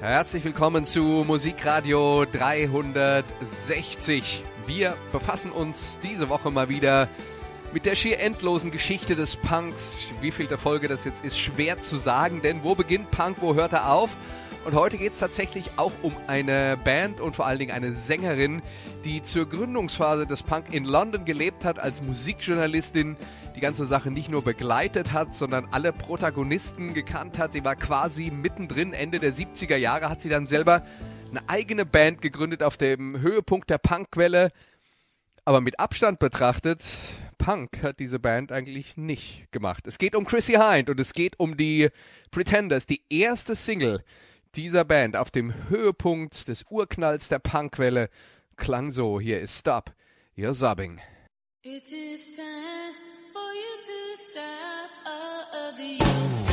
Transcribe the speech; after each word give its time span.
Herzlich 0.00 0.44
willkommen 0.44 0.84
zu 0.84 1.24
Musikradio 1.26 2.24
360. 2.24 4.44
Wir 4.64 4.96
befassen 5.10 5.50
uns 5.50 5.98
diese 6.00 6.28
Woche 6.28 6.52
mal 6.52 6.68
wieder 6.68 7.08
mit 7.72 7.84
der 7.84 7.96
schier 7.96 8.20
endlosen 8.20 8.70
Geschichte 8.70 9.16
des 9.16 9.34
Punks. 9.34 10.14
Wie 10.20 10.30
viel 10.30 10.46
der 10.46 10.58
Folge 10.58 10.86
das 10.86 11.04
jetzt 11.04 11.24
ist, 11.24 11.36
schwer 11.36 11.80
zu 11.80 11.98
sagen, 11.98 12.42
denn 12.42 12.62
wo 12.62 12.76
beginnt 12.76 13.10
Punk, 13.10 13.38
wo 13.40 13.56
hört 13.56 13.72
er 13.72 13.90
auf? 13.90 14.16
Und 14.68 14.74
heute 14.74 14.98
geht 14.98 15.14
es 15.14 15.18
tatsächlich 15.18 15.70
auch 15.76 15.92
um 16.02 16.14
eine 16.26 16.76
Band 16.84 17.22
und 17.22 17.34
vor 17.34 17.46
allen 17.46 17.58
Dingen 17.58 17.70
eine 17.70 17.94
Sängerin, 17.94 18.60
die 19.02 19.22
zur 19.22 19.48
Gründungsphase 19.48 20.26
des 20.26 20.42
Punk 20.42 20.74
in 20.74 20.84
London 20.84 21.24
gelebt 21.24 21.64
hat 21.64 21.78
als 21.78 22.02
Musikjournalistin, 22.02 23.16
die 23.56 23.60
ganze 23.60 23.86
Sache 23.86 24.10
nicht 24.10 24.28
nur 24.28 24.44
begleitet 24.44 25.14
hat, 25.14 25.34
sondern 25.34 25.68
alle 25.70 25.94
Protagonisten 25.94 26.92
gekannt 26.92 27.38
hat. 27.38 27.54
Sie 27.54 27.64
war 27.64 27.76
quasi 27.76 28.30
mittendrin, 28.30 28.92
Ende 28.92 29.18
der 29.20 29.32
70er 29.32 29.78
Jahre 29.78 30.10
hat 30.10 30.20
sie 30.20 30.28
dann 30.28 30.46
selber 30.46 30.84
eine 31.30 31.48
eigene 31.48 31.86
Band 31.86 32.20
gegründet 32.20 32.62
auf 32.62 32.76
dem 32.76 33.18
Höhepunkt 33.22 33.70
der 33.70 33.78
Punkwelle. 33.78 34.50
Aber 35.46 35.62
mit 35.62 35.80
Abstand 35.80 36.18
betrachtet, 36.18 36.84
Punk 37.38 37.82
hat 37.82 38.00
diese 38.00 38.18
Band 38.18 38.52
eigentlich 38.52 38.98
nicht 38.98 39.50
gemacht. 39.50 39.86
Es 39.86 39.96
geht 39.96 40.14
um 40.14 40.26
Chrissy 40.26 40.58
Hind 40.60 40.90
und 40.90 41.00
es 41.00 41.14
geht 41.14 41.40
um 41.40 41.56
die 41.56 41.88
Pretenders, 42.30 42.84
die 42.84 43.00
erste 43.08 43.54
Single, 43.54 44.04
dieser 44.58 44.84
Band 44.84 45.16
auf 45.16 45.30
dem 45.30 45.54
Höhepunkt 45.68 46.48
des 46.48 46.64
Urknalls 46.68 47.28
der 47.28 47.38
Punkwelle 47.38 48.10
klang 48.56 48.90
so. 48.90 49.20
Hier 49.20 49.40
ist 49.40 49.56
Stop, 49.56 49.92
You're 50.36 50.52
Sobbing. 50.52 51.00
It 51.62 51.84
is 51.84 52.34
time 52.34 52.94
for 53.32 53.40
you 53.54 53.76
to 53.86 54.16
stop 54.16 54.90
all 55.06 55.70
of 55.70 55.78
the 55.78 56.47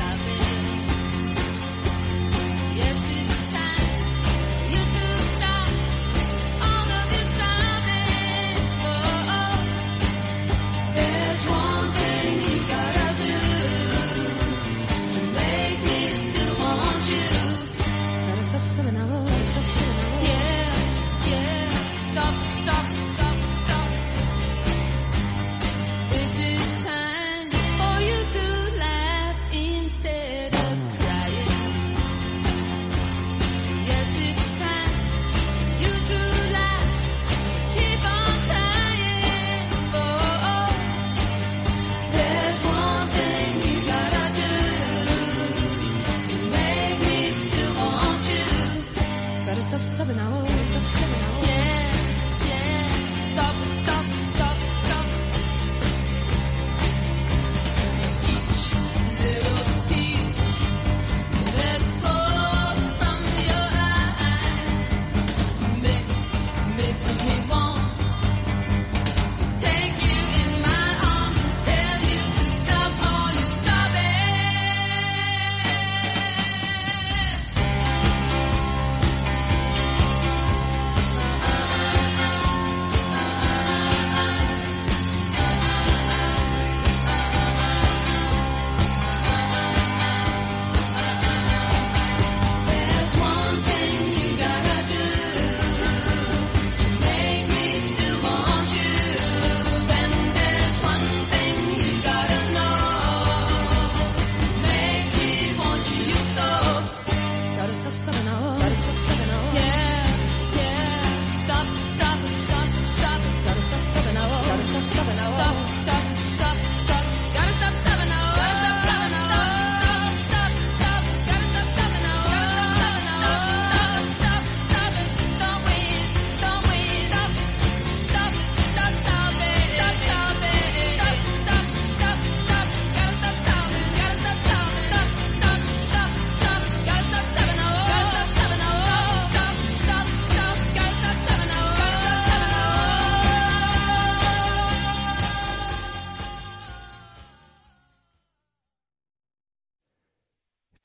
made 66.75 66.97
some 66.97 67.19
hits. 67.19 67.45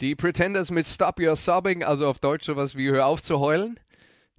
Die 0.01 0.15
Pretenders 0.15 0.71
mit 0.71 0.87
Stop 0.87 1.21
Your 1.21 1.37
Sobbing, 1.37 1.85
also 1.85 2.09
auf 2.09 2.21
Deutsch 2.21 2.47
sowas 2.47 2.75
wie 2.75 2.91
Hör 2.91 3.05
auf 3.05 3.21
zu 3.21 3.39
heulen. 3.39 3.79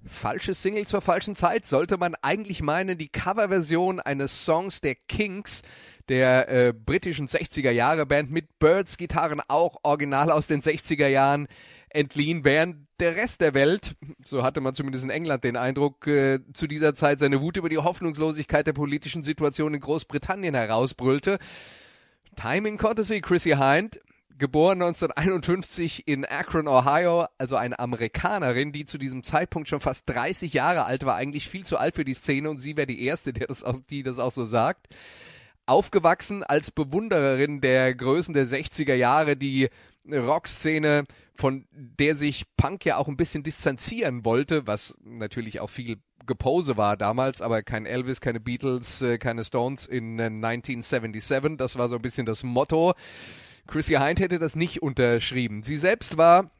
Falsche 0.04 0.54
Single 0.54 0.88
zur 0.88 1.00
falschen 1.00 1.36
Zeit, 1.36 1.66
sollte 1.66 1.98
man 1.98 2.16
eigentlich 2.20 2.62
meinen, 2.62 2.98
die 2.98 3.06
Coverversion 3.06 4.00
eines 4.00 4.44
Songs 4.44 4.80
der 4.80 4.96
Kings, 4.96 5.62
der 6.08 6.48
äh, 6.48 6.72
britischen 6.72 7.28
60er 7.28 7.70
Jahre 7.70 8.06
Band 8.06 8.32
mit 8.32 8.58
Birds 8.58 8.96
Gitarren, 8.96 9.40
auch 9.46 9.76
original 9.84 10.32
aus 10.32 10.48
den 10.48 10.62
60er 10.62 11.06
Jahren 11.06 11.46
entliehen, 11.90 12.42
während 12.42 12.88
der 12.98 13.14
Rest 13.14 13.40
der 13.40 13.54
Welt, 13.54 13.94
so 14.24 14.42
hatte 14.42 14.60
man 14.60 14.74
zumindest 14.74 15.04
in 15.04 15.10
England 15.10 15.44
den 15.44 15.56
Eindruck, 15.56 16.08
äh, 16.08 16.40
zu 16.54 16.66
dieser 16.66 16.96
Zeit 16.96 17.20
seine 17.20 17.40
Wut 17.40 17.56
über 17.56 17.68
die 17.68 17.78
Hoffnungslosigkeit 17.78 18.66
der 18.66 18.72
politischen 18.72 19.22
Situation 19.22 19.74
in 19.74 19.80
Großbritannien 19.80 20.56
herausbrüllte. 20.56 21.38
Timing 22.34 22.78
Courtesy 22.78 23.20
Chrissy 23.20 23.50
Hind, 23.50 24.00
geboren 24.38 24.82
1951 24.82 26.06
in 26.08 26.24
Akron, 26.24 26.68
Ohio, 26.68 27.26
also 27.38 27.56
eine 27.56 27.78
Amerikanerin, 27.78 28.72
die 28.72 28.84
zu 28.84 28.98
diesem 28.98 29.22
Zeitpunkt 29.22 29.68
schon 29.68 29.80
fast 29.80 30.08
30 30.08 30.52
Jahre 30.52 30.84
alt 30.84 31.04
war, 31.04 31.16
eigentlich 31.16 31.48
viel 31.48 31.64
zu 31.64 31.76
alt 31.76 31.96
für 31.96 32.04
die 32.04 32.14
Szene 32.14 32.50
und 32.50 32.58
sie 32.58 32.76
wäre 32.76 32.86
die 32.86 33.04
erste, 33.04 33.32
der 33.32 33.46
das 33.46 33.62
auch, 33.64 33.78
die 33.90 34.02
das 34.02 34.18
auch 34.18 34.32
so 34.32 34.44
sagt. 34.44 34.88
Aufgewachsen 35.66 36.42
als 36.42 36.70
Bewundererin 36.70 37.60
der 37.60 37.94
Größen 37.94 38.34
der 38.34 38.46
60er 38.46 38.94
Jahre, 38.94 39.36
die 39.36 39.68
Rockszene, 40.10 41.04
von 41.34 41.66
der 41.72 42.16
sich 42.16 42.44
Punk 42.56 42.84
ja 42.84 42.96
auch 42.96 43.08
ein 43.08 43.16
bisschen 43.16 43.42
distanzieren 43.42 44.24
wollte, 44.24 44.66
was 44.66 44.96
natürlich 45.04 45.60
auch 45.60 45.70
viel 45.70 45.98
Gepose 46.26 46.76
war 46.76 46.96
damals, 46.96 47.40
aber 47.40 47.62
kein 47.62 47.86
Elvis, 47.86 48.20
keine 48.20 48.40
Beatles, 48.40 49.02
äh, 49.02 49.18
keine 49.18 49.44
Stones 49.44 49.86
in 49.86 50.18
äh, 50.18 50.24
1977. 50.26 51.56
Das 51.56 51.76
war 51.76 51.88
so 51.88 51.96
ein 51.96 52.02
bisschen 52.02 52.26
das 52.26 52.42
Motto. 52.42 52.94
Chrissy 53.72 53.94
Hind 53.94 54.20
hätte 54.20 54.38
das 54.38 54.54
nicht 54.54 54.82
unterschrieben. 54.82 55.62
Sie 55.62 55.78
selbst 55.78 56.18
war 56.18 56.50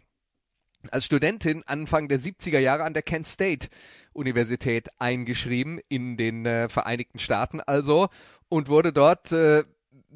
als 0.90 1.04
Studentin 1.04 1.62
Anfang 1.66 2.08
der 2.08 2.18
70er 2.18 2.58
Jahre 2.58 2.84
an 2.84 2.94
der 2.94 3.02
Kent 3.02 3.26
State 3.26 3.68
Universität 4.14 4.88
eingeschrieben 4.98 5.78
in 5.90 6.16
den 6.16 6.46
äh, 6.46 6.70
Vereinigten 6.70 7.18
Staaten 7.18 7.60
also 7.60 8.08
und 8.48 8.68
wurde 8.68 8.94
dort 8.94 9.30
äh, 9.30 9.64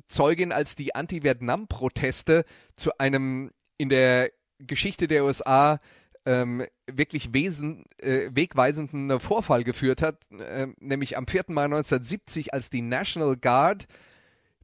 Zeugin, 0.08 0.52
als 0.52 0.74
die 0.74 0.94
Anti-Vietnam-Proteste 0.94 2.44
zu 2.76 2.96
einem 2.98 3.50
in 3.76 3.90
der 3.90 4.30
Geschichte 4.58 5.06
der 5.06 5.24
USA 5.24 5.80
ähm, 6.24 6.66
wirklich 6.86 7.34
wesen, 7.34 7.84
äh, 7.98 8.30
wegweisenden 8.32 9.20
Vorfall 9.20 9.64
geführt 9.64 10.00
hat, 10.00 10.22
äh, 10.32 10.68
nämlich 10.80 11.18
am 11.18 11.26
4. 11.26 11.44
Mai 11.48 11.64
1970, 11.64 12.54
als 12.54 12.70
die 12.70 12.82
National 12.82 13.36
Guard, 13.36 13.86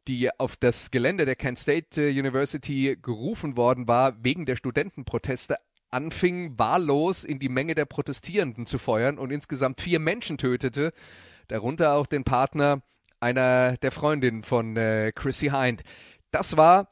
die 0.09 0.31
auf 0.39 0.57
das 0.57 0.91
Gelände 0.91 1.25
der 1.25 1.37
Kent 1.37 1.59
State 1.59 2.03
äh, 2.03 2.19
University 2.19 2.97
gerufen 3.01 3.57
worden 3.57 3.89
war, 3.89 4.23
wegen 4.23 4.47
der 4.47 4.57
Studentenproteste, 4.57 5.57
anfing 5.91 6.59
wahllos 6.59 7.25
in 7.25 7.39
die 7.39 7.49
Menge 7.49 7.75
der 7.75 7.85
Protestierenden 7.85 8.67
zu 8.67 8.79
feuern 8.79 9.19
und 9.19 9.31
insgesamt 9.31 9.81
vier 9.81 9.99
Menschen 9.99 10.39
tötete, 10.39 10.93
darunter 11.49 11.95
auch 11.95 12.07
den 12.07 12.25
Partner 12.25 12.83
einer 13.21 13.77
der 13.77 13.93
Freundinnen 13.93 14.43
von 14.43 14.77
äh, 14.77 15.13
Chrissy 15.15 15.51
Hind. 15.51 15.83
Das 16.31 16.57
war 16.57 16.89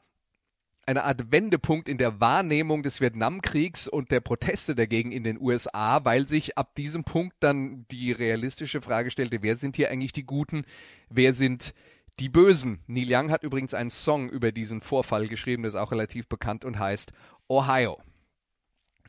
eine 0.85 1.03
Art 1.03 1.31
Wendepunkt 1.31 1.87
in 1.87 1.97
der 1.97 2.19
Wahrnehmung 2.19 2.83
des 2.83 3.01
Vietnamkriegs 3.01 3.87
und 3.87 4.11
der 4.11 4.19
Proteste 4.19 4.75
dagegen 4.75 5.11
in 5.11 5.23
den 5.23 5.39
USA, 5.39 6.03
weil 6.05 6.27
sich 6.27 6.57
ab 6.57 6.75
diesem 6.75 7.03
Punkt 7.03 7.35
dann 7.39 7.85
die 7.91 8.11
realistische 8.11 8.81
Frage 8.81 9.11
stellte, 9.11 9.41
wer 9.41 9.55
sind 9.55 9.75
hier 9.75 9.91
eigentlich 9.91 10.13
die 10.13 10.25
Guten, 10.25 10.63
wer 11.09 11.33
sind 11.33 11.73
die 12.21 12.29
Bösen. 12.29 12.79
Neil 12.85 13.07
Young 13.09 13.31
hat 13.31 13.43
übrigens 13.43 13.73
einen 13.73 13.89
Song 13.89 14.29
über 14.29 14.51
diesen 14.51 14.81
Vorfall 14.81 15.27
geschrieben, 15.27 15.63
der 15.63 15.69
ist 15.69 15.75
auch 15.75 15.91
relativ 15.91 16.27
bekannt 16.27 16.63
und 16.63 16.77
heißt 16.77 17.11
Ohio. 17.49 17.97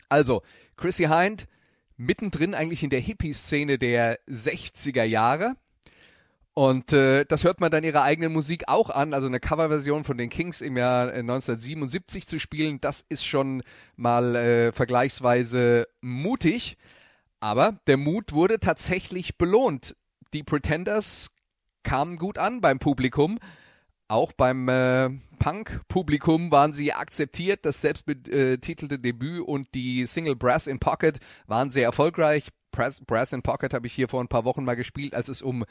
Also, 0.08 0.42
Chrissy 0.76 1.04
Hind, 1.04 1.46
mittendrin 1.98 2.54
eigentlich 2.54 2.82
in 2.82 2.90
der 2.90 3.00
Hippie-Szene 3.00 3.78
der 3.78 4.18
60er 4.26 5.04
Jahre. 5.04 5.56
Und 6.54 6.92
äh, 6.94 7.24
das 7.26 7.44
hört 7.44 7.60
man 7.60 7.70
dann 7.70 7.84
ihrer 7.84 8.02
eigenen 8.02 8.32
Musik 8.32 8.64
auch 8.66 8.88
an, 8.88 9.12
also 9.14 9.26
eine 9.26 9.40
Coverversion 9.40 10.04
von 10.04 10.16
den 10.18 10.30
Kings 10.30 10.62
im 10.62 10.76
Jahr 10.78 11.08
äh, 11.08 11.20
1977 11.20 12.26
zu 12.26 12.38
spielen, 12.38 12.80
das 12.80 13.04
ist 13.08 13.24
schon 13.24 13.62
mal 13.96 14.36
äh, 14.36 14.72
vergleichsweise 14.72 15.86
mutig. 16.00 16.78
Aber 17.40 17.78
der 17.86 17.96
Mut 17.98 18.32
wurde 18.32 18.58
tatsächlich 18.58 19.36
belohnt. 19.36 19.96
Die 20.32 20.42
Pretenders 20.42 21.31
kamen 21.82 22.16
gut 22.16 22.38
an 22.38 22.60
beim 22.60 22.78
Publikum. 22.78 23.38
Auch 24.08 24.32
beim 24.32 24.68
äh, 24.68 25.08
Punk-Publikum 25.38 26.50
waren 26.50 26.72
sie 26.72 26.92
akzeptiert. 26.92 27.64
Das 27.64 27.80
selbstbetitelte 27.80 28.98
Debüt 28.98 29.40
und 29.40 29.72
die 29.74 30.04
Single 30.04 30.36
Brass 30.36 30.66
in 30.66 30.78
Pocket 30.78 31.18
waren 31.46 31.70
sehr 31.70 31.84
erfolgreich. 31.84 32.48
Brass, 32.72 33.00
Brass 33.00 33.32
in 33.32 33.42
Pocket 33.42 33.72
habe 33.72 33.86
ich 33.86 33.92
hier 33.92 34.08
vor 34.08 34.22
ein 34.22 34.28
paar 34.28 34.44
Wochen 34.44 34.64
mal 34.64 34.74
gespielt, 34.74 35.14
als 35.14 35.28
es 35.28 35.42
um 35.42 35.64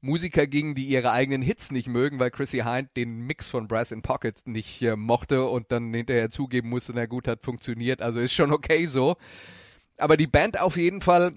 Musiker 0.00 0.46
ging, 0.46 0.74
die 0.74 0.86
ihre 0.86 1.10
eigenen 1.10 1.42
Hits 1.42 1.70
nicht 1.70 1.88
mögen, 1.88 2.18
weil 2.20 2.30
Chrissy 2.30 2.60
Hind 2.60 2.90
den 2.96 3.26
Mix 3.26 3.48
von 3.48 3.68
Brass 3.68 3.92
in 3.92 4.02
Pocket 4.02 4.40
nicht 4.46 4.80
äh, 4.82 4.96
mochte 4.96 5.44
und 5.46 5.70
dann 5.72 5.92
hinterher 5.92 6.30
zugeben 6.30 6.70
musste, 6.70 6.92
na 6.94 7.06
gut, 7.06 7.28
hat 7.28 7.42
funktioniert. 7.42 8.00
Also 8.00 8.20
ist 8.20 8.32
schon 8.32 8.52
okay 8.52 8.86
so. 8.86 9.16
Aber 9.96 10.16
die 10.16 10.26
Band 10.26 10.60
auf 10.60 10.76
jeden 10.76 11.00
Fall 11.00 11.34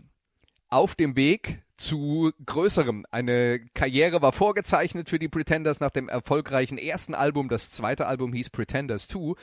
auf 0.70 0.96
dem 0.96 1.16
Weg 1.16 1.62
zu 1.78 2.32
größerem. 2.46 3.06
Eine 3.12 3.60
Karriere 3.74 4.22
war 4.22 4.32
vorgezeichnet 4.32 5.10
für 5.10 5.20
die 5.20 5.30
Pretenders 5.30 5.80
nach 5.80 5.92
dem 5.92 6.10
erfolgreichen 6.10 6.78
ersten 6.78 7.14
Album. 7.14 7.50
Das 7.50 7.70
zweite 7.72 8.08
Album 8.08 8.34
hieß 8.34 8.50
Pretenders 8.50 9.08
2 9.08 9.34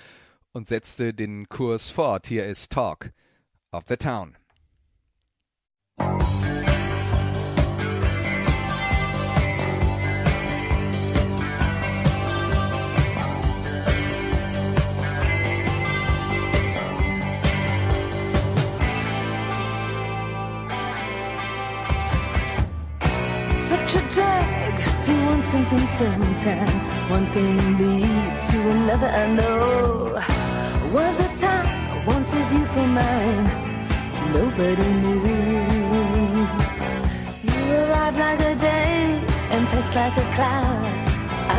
und 0.53 0.69
setzte 0.69 1.15
den 1.15 1.49
Kurs 1.49 1.91
fort. 1.91 2.27
Hier 2.27 2.45
ist 2.47 2.73
Talk 2.73 3.11
of 3.73 3.85
the 3.89 3.97
Town. 3.97 4.37
To 25.05 25.13
want 25.27 25.45
something 25.45 25.87
sometime. 25.99 27.11
One 27.11 27.31
thing 27.33 27.59
leads 27.77 28.51
to 28.51 28.59
another, 28.71 29.09
I 29.09 29.27
know. 29.35 30.19
Was 30.95 31.21
a 31.21 31.29
time 31.45 31.69
I 31.93 32.05
wanted 32.07 32.47
you 32.55 32.65
for 32.73 32.87
mine. 32.99 33.47
Nobody 34.33 34.89
knew. 35.03 36.47
You 37.53 37.65
arrived 37.83 38.19
like 38.19 38.41
a 38.41 38.55
day 38.55 39.23
and 39.55 39.69
passed 39.69 39.95
like 39.95 40.17
a 40.17 40.27
cloud. 40.37 41.09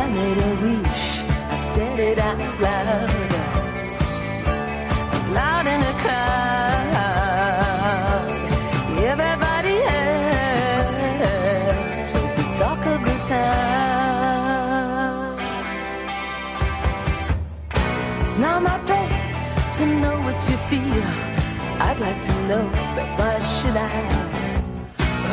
I 0.00 0.02
made 0.18 0.38
a 0.48 0.52
wish, 0.64 1.06
I 1.54 1.58
said 1.72 1.98
it 2.00 2.18
out 2.18 2.60
loud. 2.60 3.26
Loud 3.26 3.35
should 23.76 24.16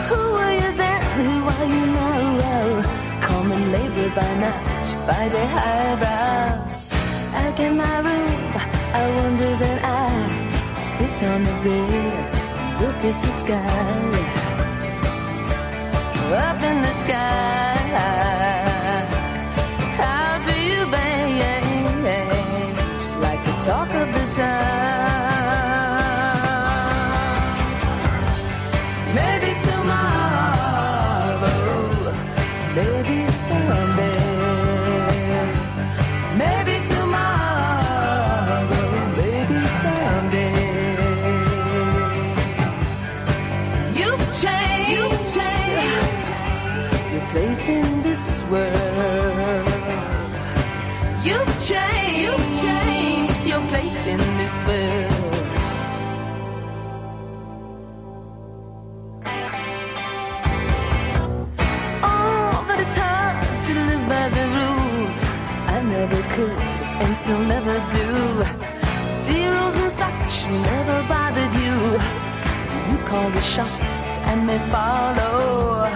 Who 0.07 0.19
were 0.35 0.53
you 0.61 0.71
then? 0.81 1.01
Who 1.17 1.33
are 1.53 1.67
you 1.73 1.85
now? 1.85 3.21
Common 3.21 3.71
labor 3.71 4.09
by 4.15 4.31
night, 4.43 4.87
by 5.07 5.29
day 5.29 5.47
highbrow. 5.55 6.49
I 7.41 7.51
get 7.57 7.73
my 7.73 7.97
room, 8.05 8.51
I 8.99 9.03
wonder 9.17 9.51
that 9.63 9.79
I 9.83 10.09
sit 10.95 11.17
on 11.31 11.43
the 11.43 11.55
bed, 11.63 12.15
look 12.81 12.99
at 13.09 13.17
the 13.23 13.31
sky. 13.41 14.43
Up 16.47 16.63
in 16.63 16.77
the 16.81 16.93
sky, 17.03 17.72
changed, 51.67 52.17
you've 52.17 52.61
changed 52.61 53.47
your 53.47 53.61
place 53.71 54.05
in 54.05 54.19
this 54.39 54.55
world. 54.67 55.33
Oh, 62.03 62.65
but 62.67 62.79
it's 62.83 62.97
hard 62.97 63.37
to 63.67 63.73
live 63.89 64.05
by 64.09 64.25
the 64.37 64.45
rules. 64.59 65.17
I 65.75 65.81
never 65.95 66.21
could 66.35 66.59
and 67.03 67.15
still 67.15 67.43
never 67.55 67.75
do. 67.97 68.09
The 69.27 69.39
rules 69.53 69.75
and 69.83 69.91
such 70.01 70.35
never 70.69 70.97
bothered 71.07 71.53
you. 71.63 71.75
You 72.89 72.97
call 73.09 73.29
the 73.29 73.41
shots 73.41 74.01
and 74.29 74.49
they 74.49 74.59
follow. 74.69 75.87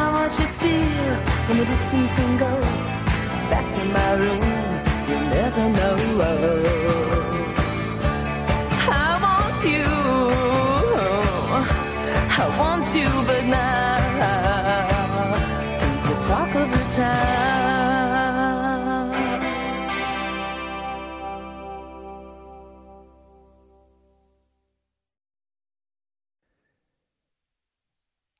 I 0.00 0.02
watch 0.16 0.40
you 0.40 0.46
steal 0.46 1.16
from 1.46 1.60
a 1.60 1.66
distance 1.66 2.12
and 2.22 2.38
go 2.38 2.52
back 3.52 3.66
to 3.74 3.84
my 3.84 4.12
room. 4.14 4.53
You 5.08 5.18
never 5.20 5.64
know. 5.76 5.96
I 8.86 9.18
want 9.24 9.58
you. 9.72 9.88
I 12.42 12.44
want 12.58 12.86
you, 12.96 13.08
but 13.26 13.44
now 13.44 13.96
who's 15.80 16.02
the 16.08 16.16
talk 16.28 16.54
of 16.54 16.70
the 16.70 16.84
town? 16.96 17.54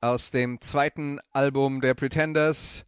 aus 0.05 0.29
dem 0.29 0.61
zweiten 0.61 1.19
Album 1.33 1.81
der 1.81 1.95
Pretenders, 1.95 2.85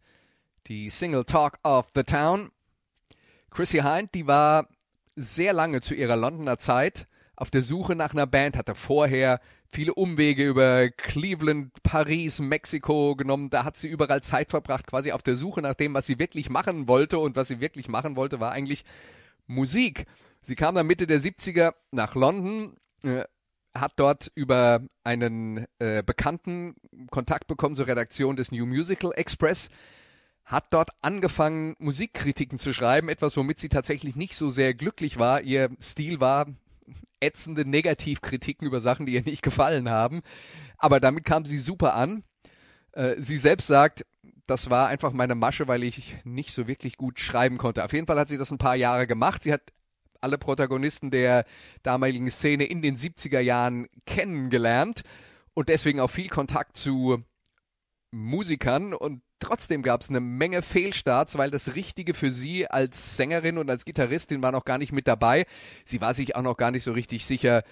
die 0.68 0.88
Single 0.88 1.24
Talk 1.24 1.58
of 1.64 1.86
the 1.94 2.04
Town. 2.04 2.52
Chrissy 3.50 3.80
Hind, 3.80 4.14
die 4.14 4.26
war 4.26 4.68
sehr 5.16 5.52
lange 5.52 5.80
zu 5.80 5.94
ihrer 5.94 6.16
Londoner 6.16 6.58
Zeit 6.58 7.06
auf 7.36 7.50
der 7.50 7.62
Suche 7.62 7.94
nach 7.94 8.12
einer 8.12 8.26
Band, 8.26 8.56
hatte 8.56 8.74
vorher 8.74 9.40
viele 9.70 9.94
Umwege 9.94 10.44
über 10.44 10.88
Cleveland, 10.90 11.72
Paris, 11.82 12.40
Mexiko 12.40 13.14
genommen. 13.14 13.50
Da 13.50 13.64
hat 13.64 13.76
sie 13.76 13.88
überall 13.88 14.22
Zeit 14.22 14.50
verbracht, 14.50 14.86
quasi 14.86 15.12
auf 15.12 15.22
der 15.22 15.36
Suche 15.36 15.62
nach 15.62 15.74
dem, 15.74 15.94
was 15.94 16.06
sie 16.06 16.18
wirklich 16.18 16.50
machen 16.50 16.88
wollte. 16.88 17.18
Und 17.18 17.36
was 17.36 17.48
sie 17.48 17.60
wirklich 17.60 17.88
machen 17.88 18.16
wollte, 18.16 18.40
war 18.40 18.52
eigentlich 18.52 18.84
Musik. 19.46 20.06
Sie 20.42 20.54
kam 20.54 20.74
dann 20.74 20.86
Mitte 20.86 21.06
der 21.06 21.20
70er 21.20 21.74
nach 21.92 22.14
London, 22.14 22.76
äh, 23.02 23.24
hat 23.74 23.92
dort 23.96 24.32
über 24.34 24.80
einen 25.04 25.66
äh, 25.78 26.02
Bekannten 26.02 26.74
Kontakt 27.10 27.46
bekommen 27.46 27.76
zur 27.76 27.86
Redaktion 27.86 28.36
des 28.36 28.50
New 28.50 28.66
Musical 28.66 29.12
Express, 29.14 29.68
hat 30.48 30.68
dort 30.70 30.90
angefangen, 31.02 31.76
Musikkritiken 31.78 32.58
zu 32.58 32.72
schreiben, 32.72 33.10
etwas, 33.10 33.36
womit 33.36 33.58
sie 33.58 33.68
tatsächlich 33.68 34.16
nicht 34.16 34.34
so 34.34 34.48
sehr 34.48 34.72
glücklich 34.72 35.18
war. 35.18 35.42
Ihr 35.42 35.68
Stil 35.80 36.20
war 36.20 36.46
ätzende 37.20 37.68
Negativkritiken 37.68 38.66
über 38.66 38.80
Sachen, 38.80 39.04
die 39.04 39.12
ihr 39.12 39.22
nicht 39.22 39.42
gefallen 39.42 39.90
haben. 39.90 40.22
Aber 40.78 41.00
damit 41.00 41.24
kam 41.24 41.44
sie 41.44 41.58
super 41.58 41.94
an. 41.94 42.24
Äh, 42.92 43.16
sie 43.18 43.36
selbst 43.36 43.66
sagt, 43.66 44.06
das 44.46 44.70
war 44.70 44.88
einfach 44.88 45.12
meine 45.12 45.34
Masche, 45.34 45.68
weil 45.68 45.84
ich 45.84 46.16
nicht 46.24 46.54
so 46.54 46.66
wirklich 46.66 46.96
gut 46.96 47.20
schreiben 47.20 47.58
konnte. 47.58 47.84
Auf 47.84 47.92
jeden 47.92 48.06
Fall 48.06 48.18
hat 48.18 48.30
sie 48.30 48.38
das 48.38 48.50
ein 48.50 48.56
paar 48.56 48.76
Jahre 48.76 49.06
gemacht. 49.06 49.42
Sie 49.42 49.52
hat 49.52 49.60
alle 50.22 50.38
Protagonisten 50.38 51.10
der 51.10 51.44
damaligen 51.82 52.30
Szene 52.30 52.64
in 52.64 52.80
den 52.80 52.96
70er 52.96 53.40
Jahren 53.40 53.86
kennengelernt 54.06 55.02
und 55.52 55.68
deswegen 55.68 56.00
auch 56.00 56.08
viel 56.08 56.28
Kontakt 56.28 56.78
zu 56.78 57.22
Musikern 58.10 58.94
und 58.94 59.22
trotzdem 59.38 59.82
gab 59.82 60.00
es 60.00 60.08
eine 60.08 60.20
Menge 60.20 60.62
Fehlstarts, 60.62 61.38
weil 61.38 61.50
das 61.50 61.74
Richtige 61.74 62.14
für 62.14 62.30
sie 62.30 62.66
als 62.66 63.16
Sängerin 63.16 63.58
und 63.58 63.70
als 63.70 63.84
Gitarristin 63.84 64.42
war 64.42 64.52
noch 64.52 64.64
gar 64.64 64.78
nicht 64.78 64.92
mit 64.92 65.06
dabei. 65.06 65.46
Sie 65.84 66.00
war 66.00 66.14
sich 66.14 66.36
auch 66.36 66.42
noch 66.42 66.56
gar 66.56 66.70
nicht 66.70 66.84
so 66.84 66.92
richtig 66.92 67.26
sicher, 67.26 67.62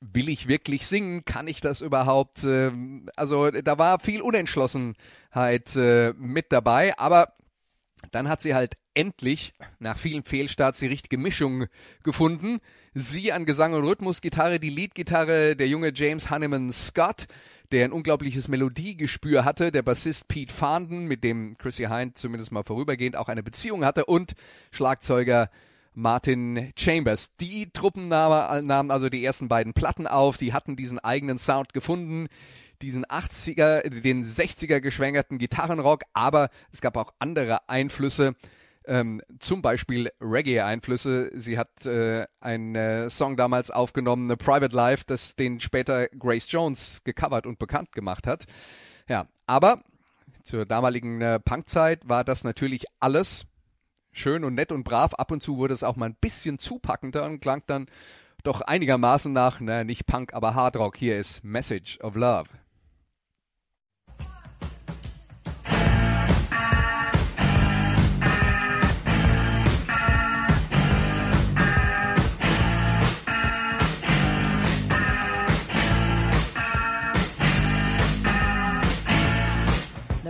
will 0.00 0.28
ich 0.28 0.48
wirklich 0.48 0.86
singen? 0.86 1.24
Kann 1.24 1.48
ich 1.48 1.60
das 1.60 1.80
überhaupt? 1.80 2.44
Ähm, 2.44 3.08
Also 3.16 3.50
da 3.50 3.78
war 3.78 4.00
viel 4.00 4.20
Unentschlossenheit 4.20 5.76
äh, 5.76 6.12
mit 6.16 6.52
dabei, 6.52 6.98
aber 6.98 7.34
dann 8.12 8.28
hat 8.28 8.42
sie 8.42 8.54
halt 8.54 8.74
endlich 8.92 9.54
nach 9.78 9.98
vielen 9.98 10.22
Fehlstarts 10.22 10.78
die 10.78 10.86
richtige 10.86 11.18
Mischung 11.18 11.66
gefunden. 12.02 12.60
Sie 12.92 13.32
an 13.32 13.46
Gesang 13.46 13.72
und 13.72 13.84
Rhythmusgitarre, 13.84 14.60
die 14.60 14.70
Leadgitarre 14.70 15.56
der 15.56 15.68
junge 15.68 15.92
James 15.94 16.30
Hanneman 16.30 16.70
Scott, 16.70 17.26
der 17.74 17.84
ein 17.84 17.92
unglaubliches 17.92 18.46
Melodiegespür 18.46 19.44
hatte, 19.44 19.72
der 19.72 19.82
Bassist 19.82 20.28
Pete 20.28 20.52
Farnden, 20.52 21.06
mit 21.06 21.24
dem 21.24 21.58
Chrissy 21.58 21.86
Hind 21.86 22.16
zumindest 22.16 22.52
mal 22.52 22.62
vorübergehend 22.62 23.16
auch 23.16 23.28
eine 23.28 23.42
Beziehung 23.42 23.84
hatte 23.84 24.04
und 24.04 24.34
Schlagzeuger 24.70 25.50
Martin 25.92 26.72
Chambers. 26.78 27.34
Die 27.40 27.70
Truppen 27.72 28.06
nahmen 28.06 28.92
also 28.92 29.08
die 29.08 29.24
ersten 29.24 29.48
beiden 29.48 29.72
Platten 29.72 30.06
auf, 30.06 30.36
die 30.36 30.52
hatten 30.52 30.76
diesen 30.76 31.00
eigenen 31.00 31.36
Sound 31.36 31.72
gefunden, 31.72 32.28
diesen 32.80 33.04
80er, 33.06 33.88
den 33.88 34.24
60er 34.24 34.78
geschwängerten 34.80 35.38
Gitarrenrock, 35.38 36.04
aber 36.12 36.50
es 36.70 36.80
gab 36.80 36.96
auch 36.96 37.12
andere 37.18 37.68
Einflüsse, 37.68 38.36
ähm, 38.86 39.20
zum 39.38 39.62
Beispiel 39.62 40.10
Reggae-Einflüsse. 40.20 41.30
Sie 41.34 41.58
hat 41.58 41.86
äh, 41.86 42.26
einen 42.40 42.74
äh, 42.74 43.10
Song 43.10 43.36
damals 43.36 43.70
aufgenommen, 43.70 44.30
A 44.30 44.36
Private 44.36 44.74
Life, 44.74 45.04
das 45.06 45.36
den 45.36 45.60
später 45.60 46.08
Grace 46.08 46.50
Jones 46.50 47.02
gecovert 47.04 47.46
und 47.46 47.58
bekannt 47.58 47.92
gemacht 47.92 48.26
hat. 48.26 48.44
Ja, 49.08 49.28
aber 49.46 49.82
zur 50.42 50.66
damaligen 50.66 51.20
äh, 51.20 51.40
Punkzeit 51.40 52.08
war 52.08 52.24
das 52.24 52.44
natürlich 52.44 52.84
alles 53.00 53.46
schön 54.12 54.44
und 54.44 54.54
nett 54.54 54.72
und 54.72 54.84
brav. 54.84 55.14
Ab 55.14 55.30
und 55.30 55.42
zu 55.42 55.56
wurde 55.56 55.74
es 55.74 55.82
auch 55.82 55.96
mal 55.96 56.06
ein 56.06 56.16
bisschen 56.20 56.58
zupackender 56.58 57.24
und 57.24 57.40
klang 57.40 57.62
dann 57.66 57.86
doch 58.42 58.60
einigermaßen 58.60 59.32
nach, 59.32 59.60
naja, 59.60 59.84
nicht 59.84 60.06
Punk, 60.06 60.34
aber 60.34 60.54
Hardrock. 60.54 60.96
Hier 60.96 61.18
ist 61.18 61.42
Message 61.44 61.98
of 62.00 62.14
Love. 62.14 62.63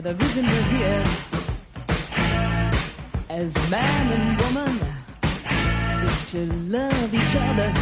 The 0.05 0.15
reason 0.17 0.45
we're 0.45 0.63
here 0.77 1.05
as 3.31 3.55
man 3.71 4.13
and 4.13 4.39
woman 4.39 4.79
is 6.05 6.25
to 6.27 6.45
love 6.69 7.15
each 7.15 7.37
other, 7.47 7.73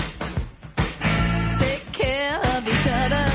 take 1.56 1.84
care 1.90 2.38
of 2.38 2.68
each 2.68 2.86
other. 2.86 3.26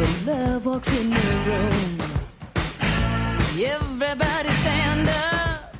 When 0.00 0.26
love 0.26 0.66
walks 0.66 0.92
in 0.92 1.10
the 1.10 1.28
room, 1.46 2.00
everybody 3.76 4.50
stand 4.62 5.08
up. 5.08 5.76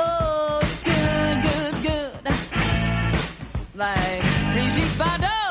Oh, 0.00 0.58
it's 0.64 0.80
good, 0.90 1.36
good, 1.46 1.74
good. 1.86 2.34
Like 3.76 4.22
Brigitte 4.52 4.98
Bardot. 4.98 5.43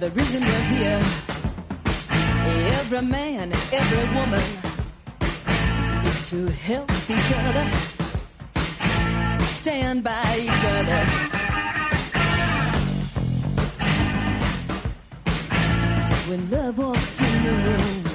The 0.00 0.10
reason 0.12 0.42
we're 0.42 0.62
here, 0.62 1.00
every 2.78 3.02
man, 3.02 3.52
every 3.70 4.04
woman, 4.16 4.42
is 6.06 6.22
to 6.30 6.46
help 6.46 6.90
each 7.10 7.32
other, 7.36 7.70
stand 9.52 10.02
by 10.02 10.38
each 10.40 10.64
other. 10.78 11.04
When 16.30 16.50
love 16.50 16.78
walks 16.78 17.20
in 17.20 17.44
the 17.44 17.52
room, 17.68 18.09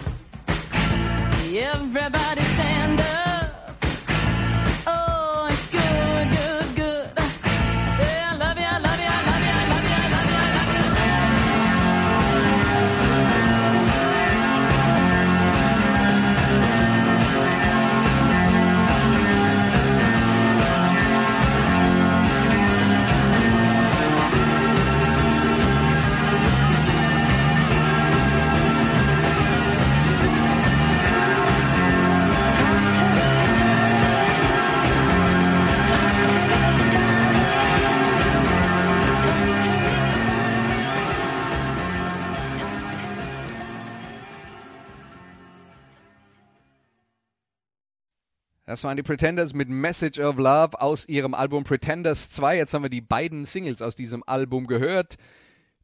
Das 48.75 48.83
waren 48.83 48.97
die 48.97 49.03
Pretenders 49.03 49.53
mit 49.53 49.69
Message 49.69 50.19
of 50.19 50.35
Love 50.35 50.81
aus 50.81 51.07
ihrem 51.07 51.33
Album 51.33 51.63
Pretenders 51.63 52.29
2. 52.31 52.57
Jetzt 52.57 52.73
haben 52.73 52.83
wir 52.83 52.89
die 52.89 52.99
beiden 52.99 53.45
Singles 53.45 53.81
aus 53.81 53.95
diesem 53.95 54.21
Album 54.27 54.67
gehört. 54.67 55.15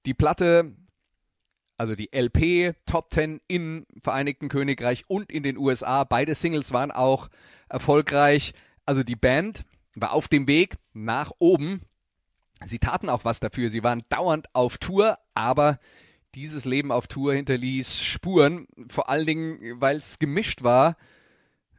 Die 0.06 0.14
Platte, 0.14 0.76
also 1.78 1.96
die 1.96 2.10
LP 2.14 2.76
Top 2.86 3.14
10 3.14 3.40
im 3.48 3.86
Vereinigten 4.04 4.50
Königreich 4.50 5.04
und 5.08 5.32
in 5.32 5.42
den 5.42 5.58
USA. 5.58 6.04
Beide 6.04 6.36
Singles 6.36 6.74
waren 6.74 6.92
auch 6.92 7.30
erfolgreich. 7.70 8.54
Also 8.86 9.04
die 9.04 9.16
Band 9.16 9.64
war 9.96 10.12
auf 10.12 10.28
dem 10.28 10.46
Weg 10.48 10.76
nach 10.92 11.32
oben. 11.40 11.84
Sie 12.66 12.80
taten 12.80 13.08
auch 13.08 13.24
was 13.24 13.40
dafür. 13.40 13.70
Sie 13.70 13.84
waren 13.84 14.04
dauernd 14.10 14.54
auf 14.54 14.80
Tour, 14.80 15.18
aber 15.34 15.80
dieses 16.36 16.66
Leben 16.66 16.92
auf 16.92 17.08
Tour 17.08 17.36
hinterließ 17.36 18.02
Spuren, 18.02 18.68
vor 18.90 19.08
allen 19.08 19.26
Dingen, 19.26 19.80
weil 19.80 19.96
es 19.96 20.20
gemischt 20.20 20.64
war 20.64 20.98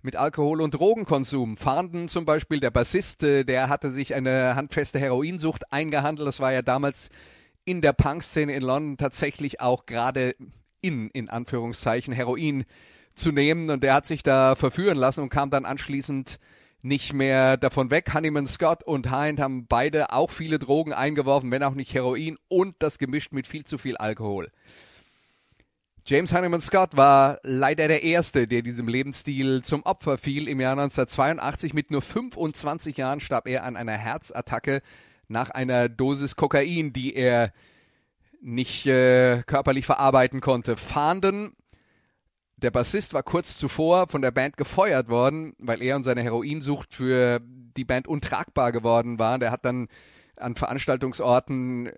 mit 0.03 0.17
Alkohol- 0.17 0.61
und 0.61 0.75
Drogenkonsum. 0.75 1.57
Farnden 1.57 2.09
zum 2.09 2.25
Beispiel, 2.25 2.61
der 2.61 2.71
Bassist, 2.71 3.23
äh, 3.23 3.45
der 3.45 3.69
hatte 3.69 3.91
sich 3.91 4.15
eine 4.15 4.57
handfeste 4.57 4.99
Heroinsucht 4.99 5.73
eingehandelt. 5.73 6.27
Das 6.27 6.41
war 6.41 6.53
ja 6.53 6.63
damals 6.63 7.09
in 7.65 7.81
der 7.81 7.93
Punk-Szene 7.93 8.55
in 8.55 8.63
London 8.63 8.97
tatsächlich 8.97 9.61
auch 9.61 9.87
gerade 9.87 10.35
in, 10.81 11.09
in 11.11 11.29
Anführungszeichen, 11.29 12.13
Heroin 12.13 12.65
zu 13.15 13.31
nehmen. 13.31 13.71
Und 13.71 13.83
der 13.85 13.95
hat 13.95 14.07
sich 14.07 14.23
da 14.23 14.57
verführen 14.57 14.99
lassen 14.99 15.21
und 15.21 15.29
kam 15.29 15.51
dann 15.51 15.65
anschließend 15.65 16.39
nicht 16.83 17.13
mehr 17.13 17.57
davon 17.57 17.91
weg. 17.91 18.13
Honeyman 18.13 18.49
Scott 18.49 18.83
und 18.83 19.15
Hind 19.15 19.39
haben 19.39 19.67
beide 19.69 20.13
auch 20.13 20.31
viele 20.31 20.59
Drogen 20.59 20.93
eingeworfen, 20.93 21.51
wenn 21.53 21.63
auch 21.63 21.75
nicht 21.75 21.95
Heroin 21.95 22.39
und 22.49 22.75
das 22.81 22.99
gemischt 22.99 23.33
mit 23.33 23.47
viel 23.47 23.65
zu 23.65 23.79
viel 23.79 23.97
Alkohol. 23.97 24.51
James 26.05 26.35
Honeyman 26.35 26.61
Scott 26.61 26.97
war 26.97 27.39
leider 27.45 27.87
der 27.87 28.03
Erste, 28.03 28.49
der 28.49 28.63
diesem 28.63 28.89
Lebensstil 28.89 29.63
zum 29.63 29.85
Opfer 29.85 30.19
fiel. 30.19 30.49
Im 30.49 30.61
Jahr 30.61 30.73
1982 30.73 31.75
mit 31.75 31.93
nur 31.93 32.03
25 32.03 32.97
Jahren 32.97 33.21
starb 33.21 33.47
er 33.47 33.63
an 33.63 33.77
einer 33.77 33.97
Herzattacke 33.97 34.83
nach 35.29 35.51
einer 35.51 35.89
Dosis 35.89 36.35
Kokain, 36.35 36.93
die 36.93 37.15
er 37.15 37.53
nicht 38.41 38.85
äh, 38.87 39.45
körperlich 39.47 39.87
verarbeiten 39.87 40.41
konnte. 40.41 40.77
Fahnden, 40.77 41.55
der 42.57 42.73
Bassist, 42.73 43.15
war 43.15 43.23
kurz 43.23 43.57
zuvor 43.57 44.09
von 44.09 44.23
der 44.23 44.33
Band 44.33 44.57
gefeuert 44.57 45.09
worden, 45.09 45.55
weil 45.59 45.81
er 45.83 45.95
und 45.95 46.03
seine 46.03 46.25
Heroinsucht 46.25 46.93
für 46.93 47.41
die 47.41 47.85
Band 47.85 48.09
untragbar 48.09 48.73
geworden 48.73 49.21
waren. 49.21 49.39
Der 49.39 49.53
hat 49.53 49.65
dann 49.65 49.87
an 50.35 50.57
Veranstaltungsorten 50.57 51.93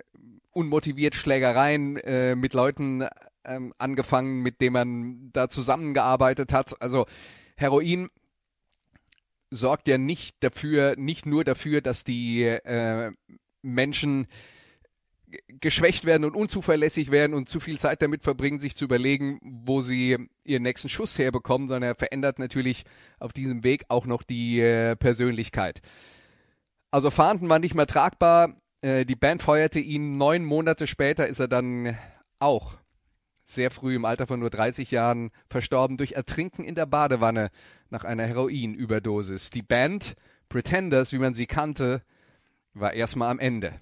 unmotiviert 0.52 1.14
Schlägereien 1.14 1.96
äh, 1.96 2.34
mit 2.36 2.52
Leuten 2.52 3.08
ähm, 3.44 3.72
angefangen, 3.78 4.40
mit 4.40 4.60
denen 4.60 4.72
man 4.72 5.30
da 5.32 5.48
zusammengearbeitet 5.48 6.52
hat. 6.52 6.80
Also 6.80 7.06
Heroin 7.56 8.08
sorgt 9.50 9.88
ja 9.88 9.98
nicht 9.98 10.36
dafür, 10.40 10.94
nicht 10.96 11.26
nur 11.26 11.44
dafür, 11.44 11.80
dass 11.80 12.04
die 12.04 12.42
äh, 12.42 13.12
Menschen 13.62 14.26
geschwächt 15.48 16.04
werden 16.04 16.24
und 16.24 16.36
unzuverlässig 16.36 17.10
werden 17.10 17.34
und 17.34 17.48
zu 17.48 17.60
viel 17.60 17.78
Zeit 17.78 18.02
damit 18.02 18.22
verbringen, 18.22 18.60
sich 18.60 18.76
zu 18.76 18.84
überlegen, 18.84 19.40
wo 19.42 19.80
sie 19.80 20.16
ihren 20.44 20.62
nächsten 20.62 20.88
Schuss 20.88 21.18
herbekommen, 21.18 21.68
sondern 21.68 21.90
er 21.90 21.94
verändert 21.94 22.38
natürlich 22.38 22.84
auf 23.18 23.32
diesem 23.32 23.64
Weg 23.64 23.84
auch 23.88 24.06
noch 24.06 24.22
die 24.22 24.60
äh, 24.60 24.96
Persönlichkeit. 24.96 25.80
Also 26.90 27.10
Fahnden 27.10 27.48
war 27.48 27.58
nicht 27.58 27.74
mehr 27.74 27.86
tragbar. 27.86 28.60
Äh, 28.80 29.04
die 29.04 29.16
Band 29.16 29.42
feuerte 29.42 29.80
ihn. 29.80 30.16
Neun 30.16 30.44
Monate 30.44 30.86
später 30.86 31.26
ist 31.26 31.40
er 31.40 31.48
dann 31.48 31.96
auch 32.38 32.76
sehr 33.44 33.70
früh 33.70 33.96
im 33.96 34.04
Alter 34.04 34.26
von 34.26 34.40
nur 34.40 34.50
30 34.50 34.90
Jahren 34.90 35.30
verstorben 35.48 35.96
durch 35.96 36.12
Ertrinken 36.12 36.64
in 36.64 36.74
der 36.74 36.86
Badewanne 36.86 37.50
nach 37.90 38.04
einer 38.04 38.26
Heroinüberdosis. 38.26 39.50
Die 39.50 39.62
Band 39.62 40.16
Pretenders, 40.48 41.12
wie 41.12 41.18
man 41.18 41.34
sie 41.34 41.46
kannte, 41.46 42.02
war 42.72 42.92
erstmal 42.92 43.30
am 43.30 43.38
Ende. 43.38 43.78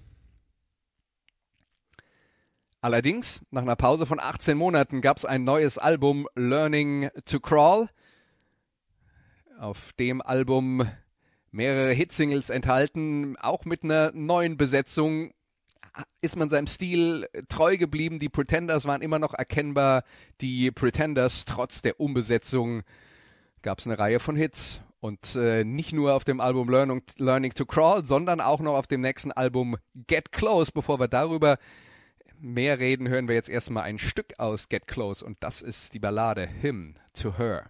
Allerdings, 2.81 3.41
nach 3.49 3.61
einer 3.61 3.77
Pause 3.77 4.05
von 4.05 4.19
18 4.19 4.57
Monaten 4.57 5.01
gab 5.01 5.17
es 5.17 5.23
ein 5.23 5.45
neues 5.45 5.77
Album 5.77 6.27
Learning 6.35 7.09
to 7.25 7.39
Crawl. 7.39 7.89
Auf 9.57 9.93
dem 9.93 10.21
Album 10.21 10.85
mehrere 11.51 11.93
Hitsingles 11.93 12.49
enthalten, 12.49 13.37
auch 13.37 13.63
mit 13.63 13.83
einer 13.83 14.11
neuen 14.13 14.57
Besetzung 14.57 15.33
ist 16.21 16.35
man 16.35 16.49
seinem 16.49 16.67
Stil 16.67 17.27
treu 17.49 17.77
geblieben. 17.77 18.19
Die 18.19 18.29
Pretenders 18.29 18.85
waren 18.85 19.01
immer 19.01 19.19
noch 19.19 19.33
erkennbar. 19.33 20.03
Die 20.41 20.71
Pretenders, 20.71 21.45
trotz 21.45 21.81
der 21.81 21.99
Umbesetzung, 21.99 22.83
gab 23.61 23.79
es 23.79 23.87
eine 23.87 23.99
Reihe 23.99 24.19
von 24.19 24.35
Hits. 24.35 24.81
Und 24.99 25.35
äh, 25.35 25.65
nicht 25.65 25.91
nur 25.91 26.15
auf 26.15 26.23
dem 26.23 26.39
Album 26.39 26.69
Learning, 26.69 27.01
Learning 27.17 27.53
to 27.53 27.65
Crawl, 27.65 28.05
sondern 28.05 28.39
auch 28.39 28.61
noch 28.61 28.75
auf 28.75 28.87
dem 28.87 29.01
nächsten 29.01 29.33
Album 29.33 29.75
Get 30.07 30.31
Close. 30.31 30.71
Bevor 30.73 30.99
wir 30.99 31.09
darüber 31.09 31.57
mehr 32.39 32.79
reden, 32.79 33.09
hören 33.09 33.27
wir 33.27 33.35
jetzt 33.35 33.49
erstmal 33.49 33.83
ein 33.83 33.99
Stück 33.99 34.39
aus 34.39 34.69
Get 34.69 34.87
Close. 34.87 35.25
Und 35.25 35.37
das 35.41 35.61
ist 35.61 35.93
die 35.93 35.99
Ballade 35.99 36.47
Hymn 36.61 36.97
to 37.13 37.37
Her. 37.37 37.69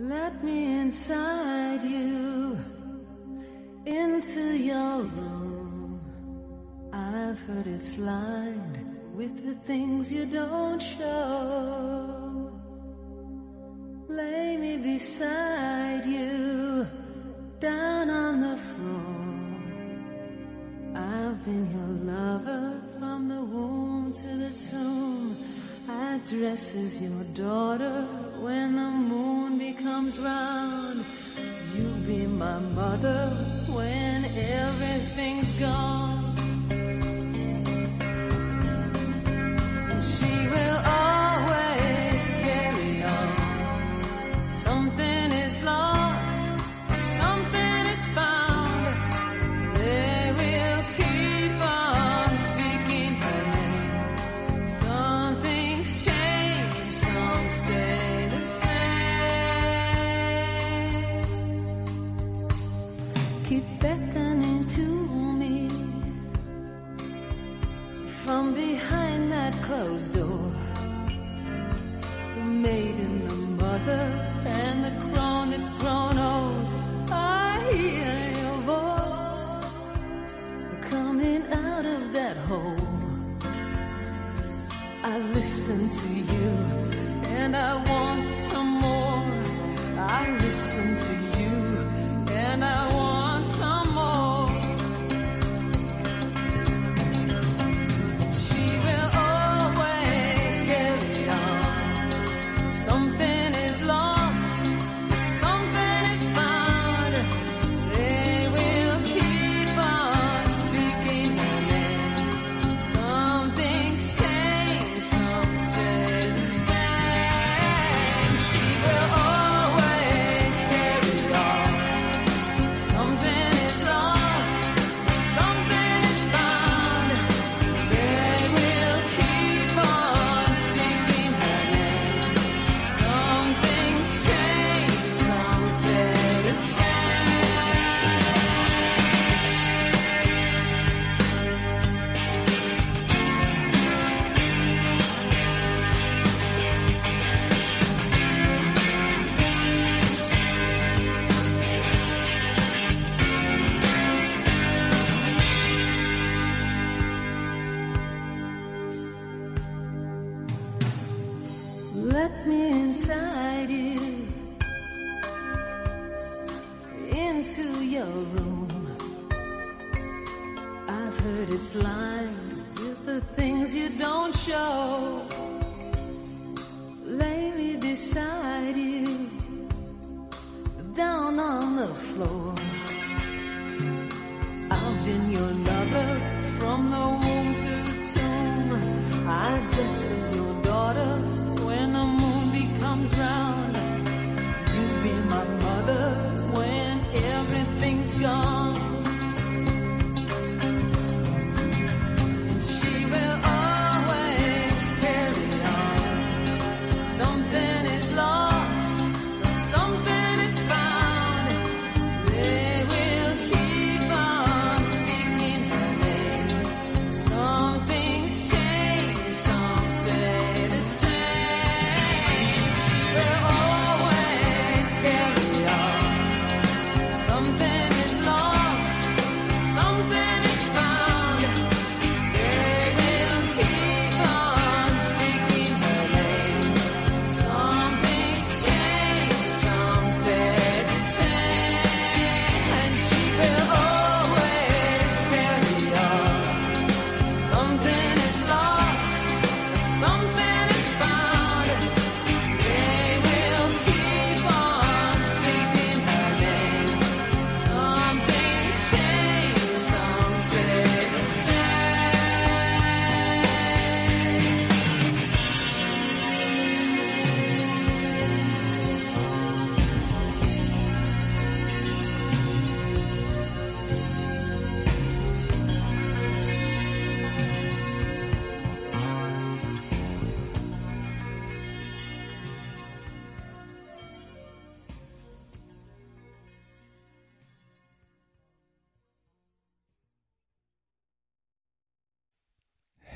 Let 0.00 0.42
me 0.42 0.80
inside 0.80 1.82
you, 1.82 2.58
into 3.84 4.56
your 4.56 5.02
room. 5.02 6.00
I've 6.90 7.38
heard 7.42 7.66
it's 7.66 7.98
lined 7.98 8.96
with 9.14 9.44
the 9.44 9.54
things 9.66 10.10
you 10.10 10.24
don't 10.24 10.80
show. 10.80 12.50
Lay 14.08 14.56
me 14.56 14.78
beside 14.78 16.06
you, 16.06 16.86
down 17.58 18.08
on 18.08 18.40
the 18.40 18.56
floor. 18.56 19.16
I've 20.96 21.44
been 21.44 21.70
your 21.76 22.14
lover 22.14 22.80
from 22.98 23.28
the 23.28 23.42
womb 23.42 24.12
to 24.14 24.28
the 24.28 24.50
tomb. 24.70 25.36
I 25.90 26.18
dress 26.24 26.74
as 26.74 27.02
your 27.02 27.24
daughter 27.34 28.29
when 28.40 28.74
the 28.74 28.90
moon 28.90 29.58
becomes 29.58 30.18
round. 30.18 31.04
you'll 31.74 32.04
be 32.06 32.26
my 32.26 32.58
mother 32.58 33.28
when 33.68 34.24
everything's 34.24 35.60
gone. 35.60 36.34
And 39.90 40.02
she 40.02 40.48
will 40.48 40.78
always 40.86 41.19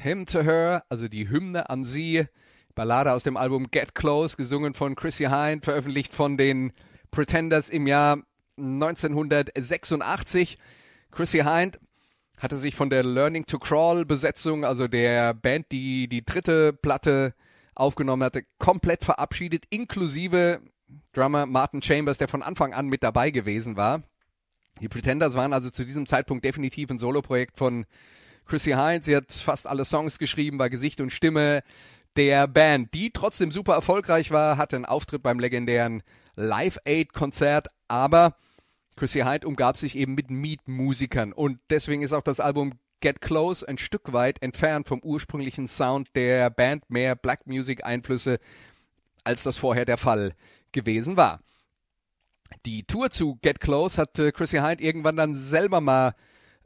Hymn 0.04 0.26
to 0.26 0.42
Her, 0.42 0.84
also 0.90 1.08
die 1.08 1.30
Hymne 1.30 1.70
an 1.70 1.82
sie, 1.82 2.26
Ballade 2.74 3.12
aus 3.12 3.22
dem 3.22 3.38
Album 3.38 3.70
Get 3.70 3.94
Close, 3.94 4.36
gesungen 4.36 4.74
von 4.74 4.96
Chrissy 4.96 5.24
Hind, 5.24 5.64
veröffentlicht 5.64 6.12
von 6.12 6.36
den 6.36 6.72
Pretenders 7.10 7.70
im 7.70 7.86
Jahr 7.86 8.18
1986. 8.58 10.58
Chrissy 11.10 11.38
Hind 11.38 11.80
hatte 12.38 12.56
sich 12.56 12.74
von 12.74 12.90
der 12.90 13.02
Learning 13.02 13.46
to 13.46 13.58
Crawl 13.58 14.04
Besetzung, 14.04 14.64
also 14.64 14.88
der 14.88 15.32
Band, 15.32 15.72
die 15.72 16.08
die 16.08 16.24
dritte 16.24 16.74
Platte 16.74 17.34
aufgenommen 17.74 18.24
hatte, 18.24 18.44
komplett 18.58 19.04
verabschiedet, 19.04 19.64
inklusive 19.70 20.60
Drummer 21.12 21.46
Martin 21.46 21.82
Chambers, 21.82 22.18
der 22.18 22.28
von 22.28 22.42
Anfang 22.42 22.74
an 22.74 22.88
mit 22.88 23.02
dabei 23.02 23.30
gewesen 23.30 23.76
war. 23.76 24.02
Die 24.80 24.88
Pretenders 24.88 25.34
waren 25.34 25.52
also 25.52 25.70
zu 25.70 25.84
diesem 25.84 26.04
Zeitpunkt 26.04 26.44
definitiv 26.44 26.90
ein 26.90 26.98
Soloprojekt 26.98 27.56
von 27.56 27.86
Chrissy 28.46 28.72
Hind. 28.72 29.04
Sie 29.04 29.16
hat 29.16 29.32
fast 29.32 29.66
alle 29.66 29.84
Songs 29.84 30.18
geschrieben, 30.18 30.58
war 30.58 30.70
Gesicht 30.70 31.00
und 31.00 31.10
Stimme 31.10 31.62
der 32.16 32.46
Band, 32.46 32.94
die 32.94 33.10
trotzdem 33.10 33.50
super 33.50 33.74
erfolgreich 33.74 34.30
war, 34.30 34.56
hatte 34.56 34.76
einen 34.76 34.84
Auftritt 34.84 35.22
beim 35.22 35.40
legendären 35.40 36.02
Live 36.36 36.78
Aid 36.84 37.12
Konzert, 37.12 37.68
aber 37.88 38.36
Chrissy 38.96 39.20
Hind 39.20 39.44
umgab 39.44 39.76
sich 39.76 39.96
eben 39.96 40.14
mit 40.14 40.30
Meat-Musikern 40.30 41.32
und 41.32 41.58
deswegen 41.70 42.02
ist 42.02 42.12
auch 42.12 42.22
das 42.22 42.40
Album 42.40 42.74
Get 43.00 43.20
Close 43.20 43.66
ein 43.66 43.78
Stück 43.78 44.12
weit 44.12 44.40
entfernt 44.42 44.88
vom 44.88 45.00
ursprünglichen 45.02 45.66
Sound 45.66 46.08
der 46.14 46.50
Band, 46.50 46.88
mehr 46.88 47.16
Black 47.16 47.46
Music 47.46 47.84
Einflüsse, 47.84 48.38
als 49.24 49.42
das 49.42 49.56
vorher 49.56 49.84
der 49.84 49.98
Fall 49.98 50.34
gewesen 50.72 51.16
war. 51.16 51.40
Die 52.64 52.84
Tour 52.84 53.10
zu 53.10 53.36
Get 53.42 53.60
Close 53.60 54.00
hat 54.00 54.18
äh, 54.18 54.32
Chrissy 54.32 54.58
Hind 54.58 54.80
irgendwann 54.80 55.16
dann 55.16 55.34
selber 55.34 55.80
mal 55.80 56.14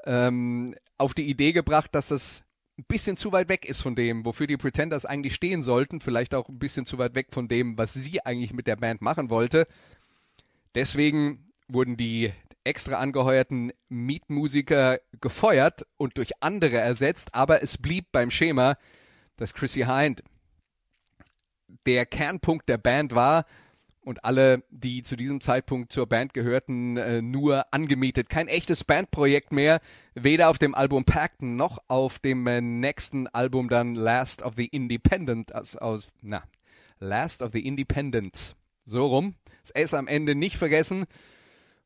ähm, 0.05 0.75
auf 0.99 1.15
die 1.15 1.29
Idee 1.29 1.53
gebracht, 1.53 1.95
dass 1.95 2.09
das 2.09 2.45
ein 2.79 2.85
bisschen 2.87 3.17
zu 3.17 3.33
weit 3.33 3.49
weg 3.49 3.65
ist 3.65 3.81
von 3.81 3.97
dem, 3.97 4.25
wofür 4.25 4.47
die 4.47 4.57
Pretenders 4.57 5.05
eigentlich 5.05 5.35
stehen 5.35 5.63
sollten, 5.63 6.01
vielleicht 6.01 6.35
auch 6.35 6.49
ein 6.49 6.59
bisschen 6.59 6.87
zu 6.87 6.99
weit 6.99 7.15
weg 7.15 7.29
von 7.31 7.49
dem, 7.49 7.77
was 7.77 7.95
sie 7.95 8.25
eigentlich 8.25 8.53
mit 8.53 8.67
der 8.67 8.77
Band 8.77 9.03
machen 9.03 9.31
wollte. 9.31 9.67
Deswegen 10.75 11.53
wurden 11.67 11.97
die 11.97 12.33
extra 12.63 12.97
angeheuerten 12.97 13.73
Mietmusiker 13.89 15.01
gefeuert 15.21 15.87
und 15.97 16.19
durch 16.19 16.33
andere 16.41 16.77
ersetzt, 16.77 17.35
aber 17.35 17.63
es 17.63 17.79
blieb 17.79 18.13
beim 18.13 18.31
Schema, 18.31 18.77
dass 19.37 19.55
Chrissy 19.55 19.85
Hind 19.85 20.23
der 21.87 22.07
Kernpunkt 22.07 22.69
der 22.69 22.79
Band 22.79 23.15
war 23.15 23.45
und 24.09 24.25
alle, 24.25 24.65
die 24.71 25.03
zu 25.03 25.17
diesem 25.17 25.43
Zeitpunkt 25.43 25.93
zur 25.93 26.07
Band 26.07 26.33
gehörten, 26.33 26.97
äh, 26.97 27.21
nur 27.21 27.67
angemietet. 27.75 28.31
Kein 28.31 28.49
echtes 28.49 28.83
Bandprojekt 28.83 29.53
mehr, 29.53 29.81
weder 30.15 30.49
auf 30.49 30.57
dem 30.57 30.75
Album 30.75 31.05
Pact 31.05 31.43
noch 31.43 31.79
auf 31.89 32.19
dem 32.19 32.47
äh, 32.47 32.63
nächsten 32.63 33.27
Album 33.27 33.69
dann 33.69 33.95
Last 33.95 34.41
of 34.41 34.55
the 34.57 34.65
Independent, 34.65 35.55
aus, 35.55 35.77
aus 35.77 36.09
na, 36.23 36.43
Last 37.01 37.43
of 37.43 37.53
the 37.53 37.61
Independents. 37.61 38.57
So 38.87 39.07
rum. 39.09 39.35
Das 39.61 39.73
S 39.73 39.93
am 39.93 40.07
Ende 40.07 40.35
nicht 40.35 40.57
vergessen. 40.57 41.05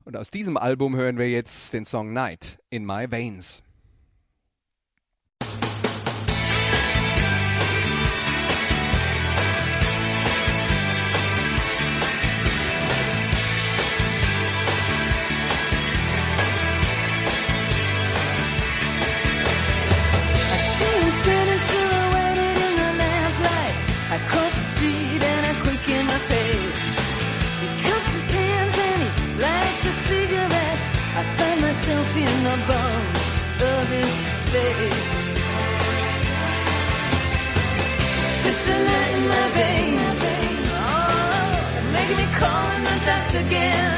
Und 0.05 0.17
aus 0.17 0.31
diesem 0.31 0.57
Album 0.57 0.95
hören 0.95 1.19
wir 1.19 1.29
jetzt 1.29 1.73
den 1.73 1.85
Song 1.85 2.13
Night 2.13 2.61
in 2.71 2.87
My 2.87 3.11
Veins. 3.11 3.65
Light 38.69 39.15
in 39.17 39.29
my 39.29 39.49
veins. 39.59 40.21
Oh, 40.71 41.91
making 41.93 42.17
me 42.17 42.27
crawl 42.33 42.71
in 42.77 42.85
the 42.85 42.97
dust 43.05 43.35
again. 43.35 43.92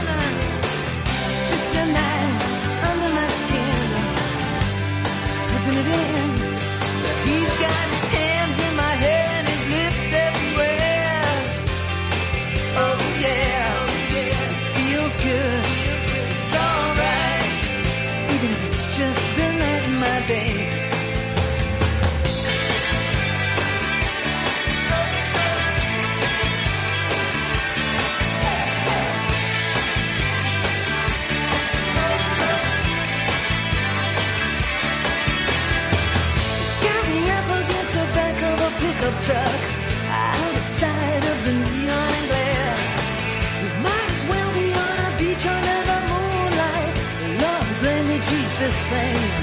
truck 39.25 39.61
out 40.11 40.55
of 40.55 40.63
sight 40.63 41.25
of 41.33 41.39
the 41.47 41.55
neon 41.55 42.15
glare. 42.29 42.75
We 43.63 43.69
might 43.87 44.09
as 44.17 44.23
well 44.29 44.51
be 44.53 44.69
on 44.85 44.97
a 45.09 45.11
beach 45.19 45.47
under 45.57 45.81
the 45.91 45.99
moonlight. 46.11 46.95
Love's 47.41 47.83
language 47.83 48.29
is 48.41 48.51
the 48.65 48.71
same. 48.71 49.34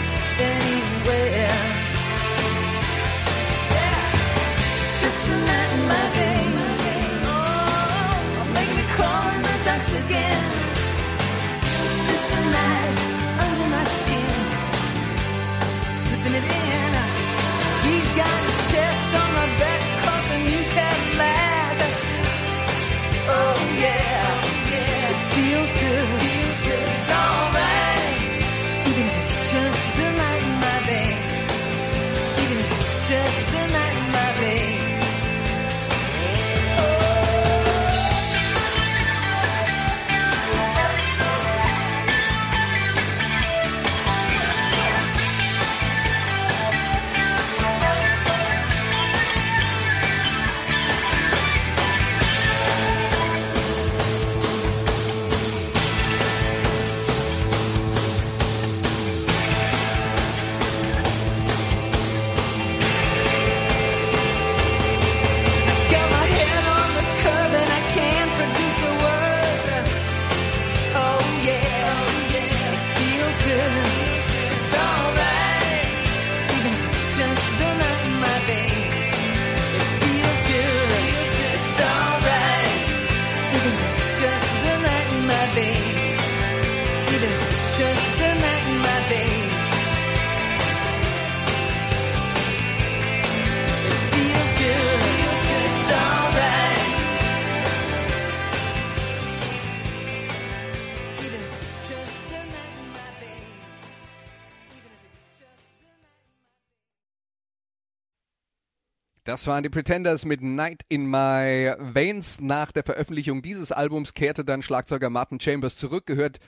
Das 109.23 109.45
waren 109.45 109.61
die 109.61 109.69
Pretenders 109.69 110.25
mit 110.25 110.41
Night 110.41 110.81
in 110.89 111.05
My 111.05 111.75
Veins. 111.77 112.41
Nach 112.41 112.71
der 112.71 112.83
Veröffentlichung 112.83 113.43
dieses 113.43 113.71
Albums 113.71 114.15
kehrte 114.15 114.43
dann 114.43 114.63
Schlagzeuger 114.63 115.11
Martin 115.11 115.39
Chambers 115.39 115.77
zurück, 115.77 116.07
gehört 116.07 116.39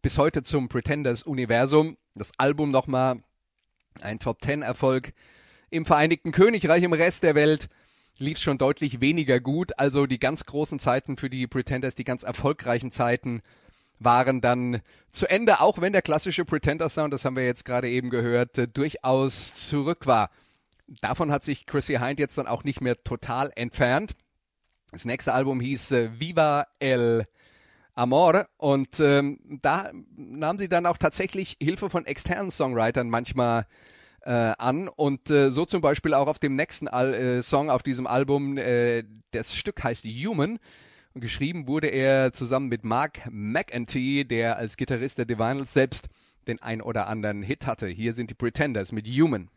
bis 0.00 0.16
heute 0.16 0.44
zum 0.44 0.68
Pretenders 0.68 1.24
Universum. 1.24 1.96
Das 2.14 2.30
Album 2.38 2.70
nochmal 2.70 3.24
ein 4.00 4.20
Top 4.20 4.40
Ten 4.42 4.62
Erfolg 4.62 5.12
im 5.70 5.84
Vereinigten 5.84 6.30
Königreich, 6.30 6.84
im 6.84 6.92
Rest 6.92 7.24
der 7.24 7.34
Welt 7.34 7.68
lief 8.16 8.38
schon 8.38 8.58
deutlich 8.58 9.00
weniger 9.00 9.40
gut. 9.40 9.76
Also 9.76 10.06
die 10.06 10.20
ganz 10.20 10.46
großen 10.46 10.78
Zeiten 10.78 11.16
für 11.16 11.30
die 11.30 11.48
Pretenders, 11.48 11.96
die 11.96 12.04
ganz 12.04 12.22
erfolgreichen 12.22 12.92
Zeiten 12.92 13.42
waren 13.98 14.40
dann 14.40 14.82
zu 15.10 15.28
Ende, 15.28 15.60
auch 15.60 15.80
wenn 15.80 15.92
der 15.92 16.02
klassische 16.02 16.44
Pretender 16.44 16.90
Sound, 16.90 17.12
das 17.12 17.24
haben 17.24 17.34
wir 17.34 17.44
jetzt 17.44 17.64
gerade 17.64 17.88
eben 17.88 18.08
gehört, 18.08 18.76
durchaus 18.76 19.54
zurück 19.56 20.06
war. 20.06 20.30
Davon 21.00 21.30
hat 21.30 21.44
sich 21.44 21.66
Chrissy 21.66 21.94
Hind 21.94 22.18
jetzt 22.18 22.36
dann 22.36 22.46
auch 22.46 22.64
nicht 22.64 22.80
mehr 22.80 22.96
total 23.02 23.52
entfernt. 23.54 24.12
Das 24.90 25.04
nächste 25.04 25.32
Album 25.32 25.60
hieß 25.60 25.92
äh, 25.92 26.20
Viva 26.20 26.66
el 26.80 27.26
Amor 27.94 28.46
und 28.56 28.98
ähm, 28.98 29.38
da 29.62 29.90
nahm 30.16 30.58
sie 30.58 30.68
dann 30.68 30.86
auch 30.86 30.96
tatsächlich 30.96 31.56
Hilfe 31.60 31.90
von 31.90 32.06
externen 32.06 32.50
Songwritern 32.50 33.08
manchmal 33.08 33.66
äh, 34.22 34.30
an 34.30 34.88
und 34.88 35.30
äh, 35.30 35.50
so 35.50 35.64
zum 35.64 35.80
Beispiel 35.80 36.14
auch 36.14 36.26
auf 36.26 36.38
dem 36.38 36.56
nächsten 36.56 36.88
Al 36.88 37.14
äh, 37.14 37.42
Song 37.42 37.70
auf 37.70 37.82
diesem 37.82 38.06
Album, 38.06 38.58
äh, 38.58 39.04
das 39.32 39.54
Stück 39.54 39.82
heißt 39.82 40.04
Human 40.06 40.58
und 41.14 41.20
geschrieben 41.20 41.68
wurde 41.68 41.88
er 41.88 42.32
zusammen 42.32 42.68
mit 42.68 42.84
Mark 42.84 43.28
McEntee, 43.30 44.24
der 44.24 44.56
als 44.56 44.76
Gitarrist 44.76 45.18
der 45.18 45.26
Divinals 45.26 45.72
selbst 45.72 46.08
den 46.46 46.60
ein 46.62 46.80
oder 46.80 47.06
anderen 47.06 47.42
Hit 47.42 47.66
hatte. 47.66 47.86
Hier 47.86 48.14
sind 48.14 48.30
die 48.30 48.34
Pretenders 48.34 48.92
mit 48.92 49.06
Human. 49.06 49.50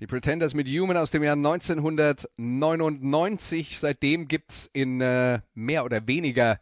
Die 0.00 0.06
Pretenders 0.06 0.54
mit 0.54 0.66
Human 0.66 0.96
aus 0.96 1.10
dem 1.10 1.22
Jahr 1.22 1.36
1999. 1.36 3.78
Seitdem 3.78 4.28
gibt's 4.28 4.70
in 4.72 5.02
äh, 5.02 5.40
mehr 5.52 5.84
oder 5.84 6.06
weniger 6.06 6.58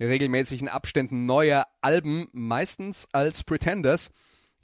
regelmäßigen 0.00 0.68
Abständen 0.68 1.24
neue 1.24 1.62
Alben, 1.80 2.26
meistens 2.32 3.06
als 3.12 3.44
Pretenders. 3.44 4.10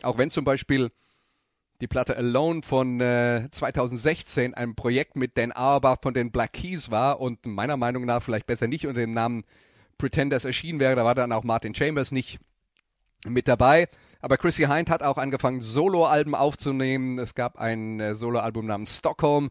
Auch 0.03 0.19
wenn 0.19 0.31
zum 0.31 0.45
Beispiel 0.45 0.91
die 1.81 1.87
Platte 1.87 2.17
Alone 2.17 2.63
von 2.63 3.01
äh, 3.01 3.47
2016 3.53 4.53
ein 4.53 4.75
Projekt 4.75 5.15
mit 5.15 5.39
Dan 5.39 5.53
Auerbach 5.53 5.99
von 6.03 6.13
den 6.13 6.33
Black 6.33 6.55
Keys 6.55 6.91
war 6.91 7.21
und 7.21 7.47
meiner 7.47 7.77
Meinung 7.77 8.05
nach 8.05 8.21
vielleicht 8.21 8.47
besser 8.47 8.67
nicht 8.67 8.89
unter 8.89 8.99
dem 9.01 9.15
Namen 9.15 9.45
Pretenders 9.97 10.45
erschienen 10.45 10.81
wäre. 10.81 10.97
Da 10.97 11.05
war 11.05 11.15
dann 11.15 11.31
auch 11.31 11.45
Martin 11.45 11.73
Chambers 11.73 12.11
nicht 12.11 12.41
mit 13.25 13.47
dabei. 13.47 13.87
Aber 14.21 14.37
Chrissy 14.37 14.65
Hind 14.65 14.91
hat 14.91 15.03
auch 15.03 15.17
angefangen, 15.17 15.61
Soloalben 15.61 16.35
aufzunehmen. 16.35 17.19
Es 17.19 17.35
gab 17.35 17.57
ein 17.59 18.01
äh, 18.01 18.15
Soloalbum 18.15 18.67
namens 18.67 18.99
Stockholm 18.99 19.51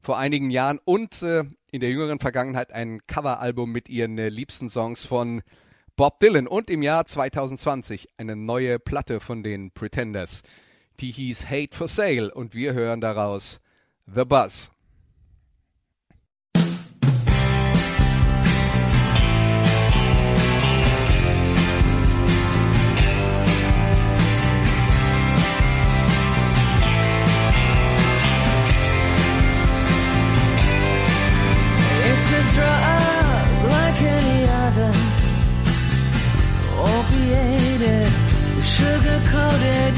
vor 0.00 0.18
einigen 0.18 0.50
Jahren 0.50 0.80
und 0.84 1.22
äh, 1.22 1.44
in 1.70 1.80
der 1.80 1.90
jüngeren 1.90 2.18
Vergangenheit 2.18 2.72
ein 2.72 3.06
Coveralbum 3.06 3.70
mit 3.70 3.88
ihren 3.88 4.18
äh, 4.18 4.28
liebsten 4.28 4.70
Songs 4.70 5.04
von 5.04 5.42
Bob 5.96 6.20
Dylan 6.20 6.46
und 6.46 6.70
im 6.70 6.82
Jahr 6.82 7.04
2020 7.04 8.08
eine 8.16 8.36
neue 8.36 8.78
Platte 8.78 9.20
von 9.20 9.42
den 9.42 9.72
Pretenders. 9.72 10.42
Die 11.00 11.10
hieß 11.10 11.48
Hate 11.48 11.76
for 11.76 11.88
Sale 11.88 12.32
und 12.32 12.54
wir 12.54 12.72
hören 12.72 13.00
daraus 13.00 13.60
The 14.06 14.24
Buzz. 14.24 14.70
It's 32.30 32.36
a 32.36 32.54
drug 32.56 33.70
like 33.70 34.02
any 34.02 34.44
other, 34.66 34.92
opiated, 36.76 38.12
sugar 38.62 39.22
coated 39.24 39.96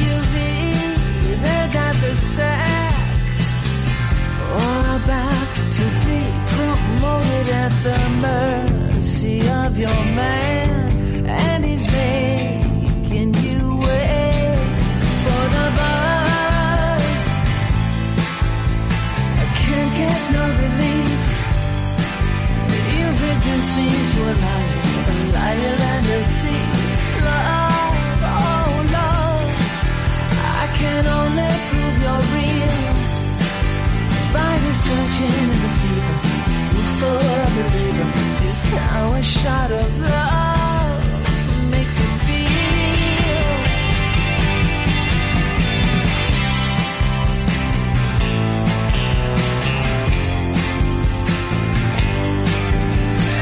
shot 39.43 39.71
of 39.71 40.01
love 40.01 41.71
makes 41.71 41.99
you 41.99 42.09
feel. 42.27 42.51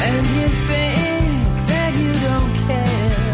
And 0.07 0.25
you 0.37 0.49
think 0.69 1.29
that 1.71 1.93
you 2.03 2.13
don't 2.29 2.55
care. 2.69 3.33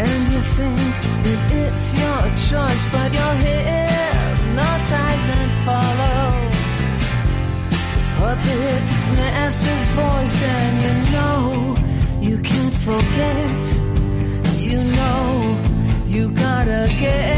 And 0.00 0.22
you 0.32 0.40
think 0.56 0.92
that 1.24 1.40
it's 1.62 1.88
your 2.02 2.22
choice, 2.48 2.84
but 2.94 3.08
you're 3.16 3.38
hypnotized 3.48 5.28
and 5.38 5.52
follow. 5.66 6.24
Puppet 8.18 8.82
master's 9.16 9.84
voice, 9.98 10.42
and 10.42 11.07
forget. 12.88 13.66
You 14.56 14.82
know 14.96 15.62
you 16.06 16.30
gotta 16.30 16.88
get 16.98 17.37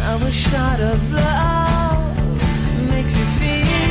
how 0.00 0.16
a 0.26 0.30
shot 0.32 0.80
of 0.80 1.12
love 1.12 2.88
makes 2.90 3.16
you 3.16 3.24
feel. 3.24 3.81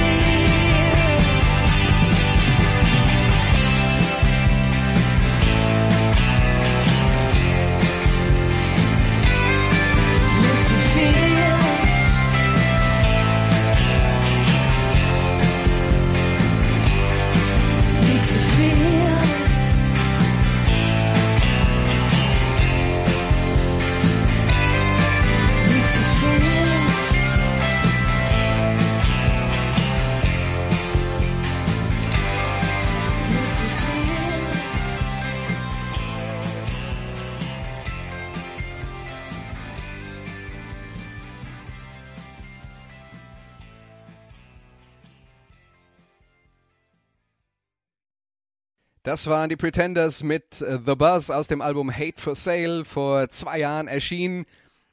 Das 49.12 49.28
waren 49.28 49.50
die 49.50 49.58
Pretenders 49.58 50.24
mit 50.24 50.62
äh, 50.62 50.80
The 50.86 50.96
Buzz 50.96 51.32
aus 51.32 51.50
dem 51.50 51.60
Album 51.60 51.92
Hate 51.92 52.16
for 52.16 52.34
Sale 52.34 52.86
vor 52.86 53.28
zwei 53.28 53.60
Jahren 53.60 53.90
erschienen. 53.90 54.46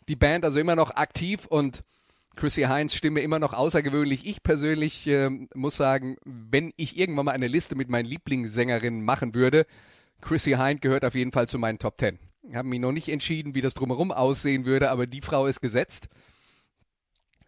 Die 0.09 0.17
Band 0.17 0.45
also 0.45 0.59
immer 0.59 0.75
noch 0.75 0.97
aktiv 0.97 1.47
und 1.47 1.85
Chrissy 2.35 2.63
Hines 2.63 2.97
Stimme 2.97 3.21
immer 3.21 3.39
noch 3.39 3.53
außergewöhnlich. 3.53 4.27
Ich 4.27 4.43
persönlich 4.43 5.07
ähm, 5.07 5.49
muss 5.55 5.77
sagen, 5.77 6.17
wenn 6.25 6.73
ich 6.77 6.99
irgendwann 6.99 7.27
mal 7.27 7.31
eine 7.31 7.47
Liste 7.47 7.77
mit 7.77 7.91
meinen 7.91 8.07
Lieblingssängerinnen 8.07 9.05
machen 9.05 9.37
würde, 9.37 9.67
Chrissy 10.21 10.55
Hind 10.55 10.83
gehört 10.83 11.05
auf 11.05 11.15
jeden 11.15 11.31
Fall 11.31 11.47
zu 11.47 11.61
meinen 11.61 11.79
Top 11.79 11.97
Ten. 11.97 12.19
Habe 12.53 12.67
mich 12.67 12.81
noch 12.81 12.91
nicht 12.91 13.11
entschieden, 13.11 13.55
wie 13.55 13.61
das 13.61 13.75
drumherum 13.75 14.11
aussehen 14.11 14.65
würde, 14.65 14.91
aber 14.91 15.07
die 15.07 15.21
Frau 15.21 15.47
ist 15.47 15.61
gesetzt. 15.61 16.09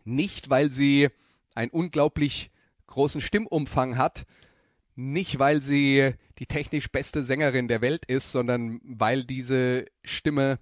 Nicht, 0.05 0.51
weil 0.51 0.71
sie 0.71 1.09
einen 1.53 1.73
unglaublich 1.73 2.53
großen 2.87 3.21
Stimmumfang 3.21 3.97
hat, 3.97 4.25
nicht, 5.01 5.39
weil 5.39 5.63
sie 5.63 6.15
die 6.39 6.47
technisch 6.47 6.91
beste 6.91 7.23
Sängerin 7.23 7.69
der 7.69 7.81
Welt 7.81 8.05
ist, 8.07 8.33
sondern 8.33 8.81
weil 8.85 9.25
diese 9.25 9.87
Stimme 10.05 10.59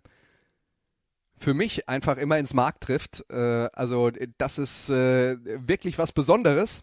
für 1.37 1.55
mich 1.55 1.89
einfach 1.89 2.17
immer 2.17 2.39
ins 2.39 2.55
Mark 2.55 2.81
trifft. 2.81 3.25
Äh, 3.31 3.69
also 3.73 4.11
das 4.39 4.59
ist 4.59 4.91
äh, 4.91 5.37
wirklich 5.67 5.99
was 5.99 6.13
Besonderes. 6.13 6.83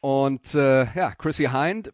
Und 0.00 0.54
äh, 0.54 0.92
ja, 0.94 1.12
Chrissy 1.14 1.48
Hind, 1.50 1.92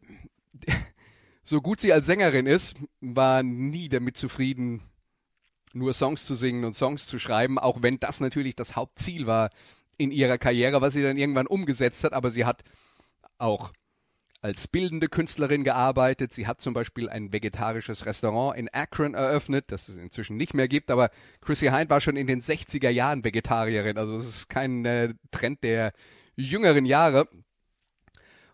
so 1.43 1.61
gut 1.61 1.81
sie 1.81 1.93
als 1.93 2.07
Sängerin 2.07 2.47
ist, 2.47 2.77
war 3.01 3.43
nie 3.43 3.89
damit 3.89 4.17
zufrieden, 4.17 4.83
nur 5.73 5.93
Songs 5.93 6.25
zu 6.25 6.35
singen 6.35 6.65
und 6.65 6.75
Songs 6.75 7.07
zu 7.07 7.19
schreiben, 7.19 7.59
auch 7.59 7.83
wenn 7.83 7.99
das 7.99 8.21
natürlich 8.21 8.55
das 8.55 8.77
Hauptziel 8.77 9.27
war 9.27 9.51
in 9.99 10.11
ihrer 10.11 10.39
Karriere, 10.39 10.81
was 10.81 10.95
sie 10.95 11.03
dann 11.03 11.17
irgendwann 11.17 11.47
umgesetzt 11.47 12.05
hat. 12.05 12.13
Aber 12.13 12.31
sie 12.31 12.45
hat 12.45 12.63
auch 13.39 13.73
als 14.47 14.69
bildende 14.69 15.09
Künstlerin 15.09 15.65
gearbeitet. 15.65 16.33
Sie 16.33 16.47
hat 16.47 16.61
zum 16.61 16.73
Beispiel 16.73 17.09
ein 17.09 17.33
vegetarisches 17.33 18.07
Restaurant 18.07 18.57
in 18.57 18.69
Akron 18.69 19.15
eröffnet, 19.15 19.73
das 19.73 19.89
es 19.89 19.97
inzwischen 19.97 20.37
nicht 20.37 20.55
mehr 20.55 20.69
gibt. 20.69 20.93
Aber 20.93 21.11
Chrissy 21.41 21.67
Hind 21.67 21.91
war 21.91 22.01
schon 22.01 22.17
in 22.17 22.29
den 22.29 22.41
60er 22.41 22.89
Jahren 22.89 23.25
Vegetarierin. 23.25 23.99
Also 23.99 24.15
es 24.15 24.29
ist 24.29 24.49
kein 24.49 24.85
äh, 24.85 25.15
Trend 25.33 25.65
der 25.65 25.93
jüngeren 26.37 26.87
Jahre. 26.87 27.27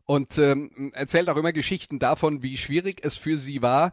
Und 0.05 0.39
ähm, 0.39 0.93
erzählt 0.95 1.29
auch 1.29 1.37
immer 1.37 1.53
Geschichten 1.53 1.99
davon, 1.99 2.43
wie 2.43 2.57
schwierig 2.57 3.05
es 3.05 3.19
für 3.19 3.37
sie 3.37 3.61
war, 3.61 3.93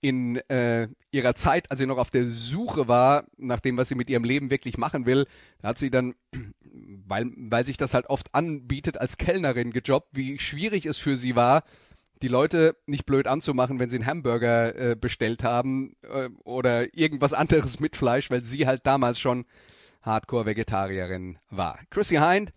in 0.00 0.36
äh, 0.48 0.88
ihrer 1.10 1.34
Zeit, 1.34 1.70
als 1.70 1.78
sie 1.78 1.86
noch 1.86 1.98
auf 1.98 2.10
der 2.10 2.26
Suche 2.26 2.88
war 2.88 3.24
nach 3.36 3.60
dem, 3.60 3.76
was 3.76 3.88
sie 3.88 3.94
mit 3.94 4.08
ihrem 4.08 4.24
Leben 4.24 4.50
wirklich 4.50 4.78
machen 4.78 5.06
will, 5.06 5.26
hat 5.62 5.78
sie 5.78 5.90
dann, 5.90 6.14
weil, 7.06 7.30
weil 7.36 7.66
sich 7.66 7.76
das 7.76 7.94
halt 7.94 8.06
oft 8.08 8.34
anbietet, 8.34 8.98
als 8.98 9.18
Kellnerin 9.18 9.72
gejobbt, 9.72 10.08
wie 10.12 10.38
schwierig 10.38 10.86
es 10.86 10.98
für 10.98 11.16
sie 11.16 11.36
war, 11.36 11.64
die 12.22 12.28
Leute 12.28 12.76
nicht 12.86 13.06
blöd 13.06 13.26
anzumachen, 13.26 13.78
wenn 13.78 13.90
sie 13.90 13.96
einen 13.96 14.06
Hamburger 14.06 14.74
äh, 14.76 14.96
bestellt 14.96 15.42
haben 15.42 15.96
äh, 16.02 16.28
oder 16.44 16.94
irgendwas 16.94 17.32
anderes 17.32 17.80
mit 17.80 17.96
Fleisch, 17.96 18.30
weil 18.30 18.44
sie 18.44 18.66
halt 18.66 18.86
damals 18.86 19.18
schon 19.18 19.46
Hardcore-Vegetarierin 20.02 21.38
war. 21.50 21.78
Chrissy 21.90 22.16
Hind, 22.16 22.52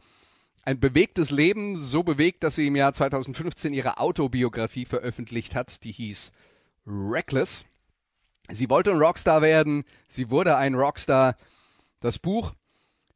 ein 0.63 0.79
bewegtes 0.79 1.29
Leben, 1.31 1.75
so 1.75 2.03
bewegt, 2.03 2.43
dass 2.43 2.55
sie 2.55 2.67
im 2.67 2.75
Jahr 2.75 2.93
2015 2.93 3.73
ihre 3.73 3.97
Autobiografie 3.97 4.85
veröffentlicht 4.85 5.55
hat, 5.55 5.83
die 5.83 5.91
hieß 5.91 6.31
Reckless. 6.85 7.65
Sie 8.51 8.69
wollte 8.69 8.91
ein 8.91 8.97
Rockstar 8.97 9.41
werden, 9.41 9.83
sie 10.07 10.29
wurde 10.29 10.57
ein 10.57 10.75
Rockstar. 10.75 11.37
Das 11.99 12.19
Buch 12.19 12.53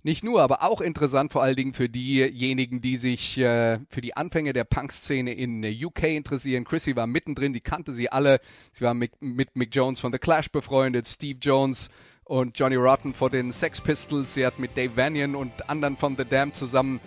nicht 0.08 0.24
nur, 0.24 0.42
aber 0.42 0.64
auch 0.64 0.80
interessant 0.80 1.34
vor 1.34 1.44
allen 1.44 1.58
Dingen 1.58 1.74
für 1.74 1.90
diejenigen, 1.90 2.80
die 2.80 2.96
sich 2.96 3.38
äh, 3.40 3.80
für 3.90 4.00
die 4.00 4.16
Anfänge 4.16 4.54
der 4.54 4.64
Punk-Szene 4.64 5.34
in 5.34 5.62
äh, 5.64 5.86
UK 5.86 6.04
interessieren. 6.04 6.64
Chrissy 6.64 6.96
war 6.96 7.08
mittendrin, 7.08 7.52
die 7.52 7.60
kannte 7.60 7.94
sie 7.94 8.10
alle. 8.10 8.40
Sie 8.72 8.86
war 8.86 8.94
mit, 8.94 9.22
mit 9.22 9.58
Mick 9.58 9.76
Jones 9.76 10.00
von 10.00 10.14
The 10.14 10.18
Clash 10.18 10.50
befreundet, 10.50 11.08
Steve 11.08 11.40
Jones 11.42 11.90
und 12.24 12.58
Johnny 12.58 12.78
Rotten 12.78 13.14
von 13.14 13.32
den 13.32 13.52
Sex 13.52 13.82
Pistols. 13.82 14.34
Sie 14.34 14.46
hat 14.46 14.60
mit 14.60 14.78
Dave 14.78 14.96
Vanian 14.96 15.36
und 15.36 15.70
anderen 15.70 15.98
von 15.98 16.16
The 16.16 16.24
Damned 16.24 16.56
zusammen 16.56 17.02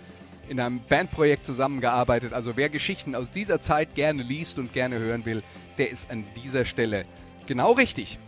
in 0.51 0.59
einem 0.59 0.81
Bandprojekt 0.81 1.45
zusammengearbeitet. 1.45 2.33
Also 2.33 2.57
wer 2.57 2.69
Geschichten 2.69 3.15
aus 3.15 3.31
dieser 3.31 3.61
Zeit 3.61 3.95
gerne 3.95 4.21
liest 4.21 4.59
und 4.59 4.73
gerne 4.73 4.99
hören 4.99 5.25
will, 5.25 5.43
der 5.77 5.89
ist 5.89 6.11
an 6.11 6.25
dieser 6.35 6.65
Stelle 6.65 7.05
genau 7.47 7.71
richtig. 7.71 8.19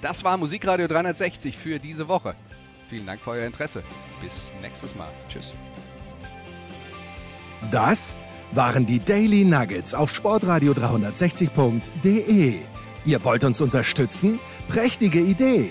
Das 0.00 0.22
war 0.22 0.36
Musikradio 0.36 0.86
360 0.86 1.58
für 1.58 1.80
diese 1.80 2.06
Woche. 2.06 2.36
Vielen 2.88 3.06
Dank 3.06 3.20
für 3.20 3.30
euer 3.30 3.46
Interesse. 3.46 3.82
Bis 4.22 4.52
nächstes 4.60 4.94
Mal. 4.94 5.10
Tschüss. 5.28 5.52
Das 7.72 8.20
waren 8.52 8.86
die 8.86 9.00
Daily 9.00 9.44
Nuggets 9.44 9.94
auf 9.94 10.14
sportradio 10.14 10.72
360.de. 10.72 12.60
Ihr 13.04 13.24
wollt 13.24 13.42
uns 13.42 13.60
unterstützen? 13.60 14.38
Prächtige 14.68 15.18
Idee! 15.18 15.70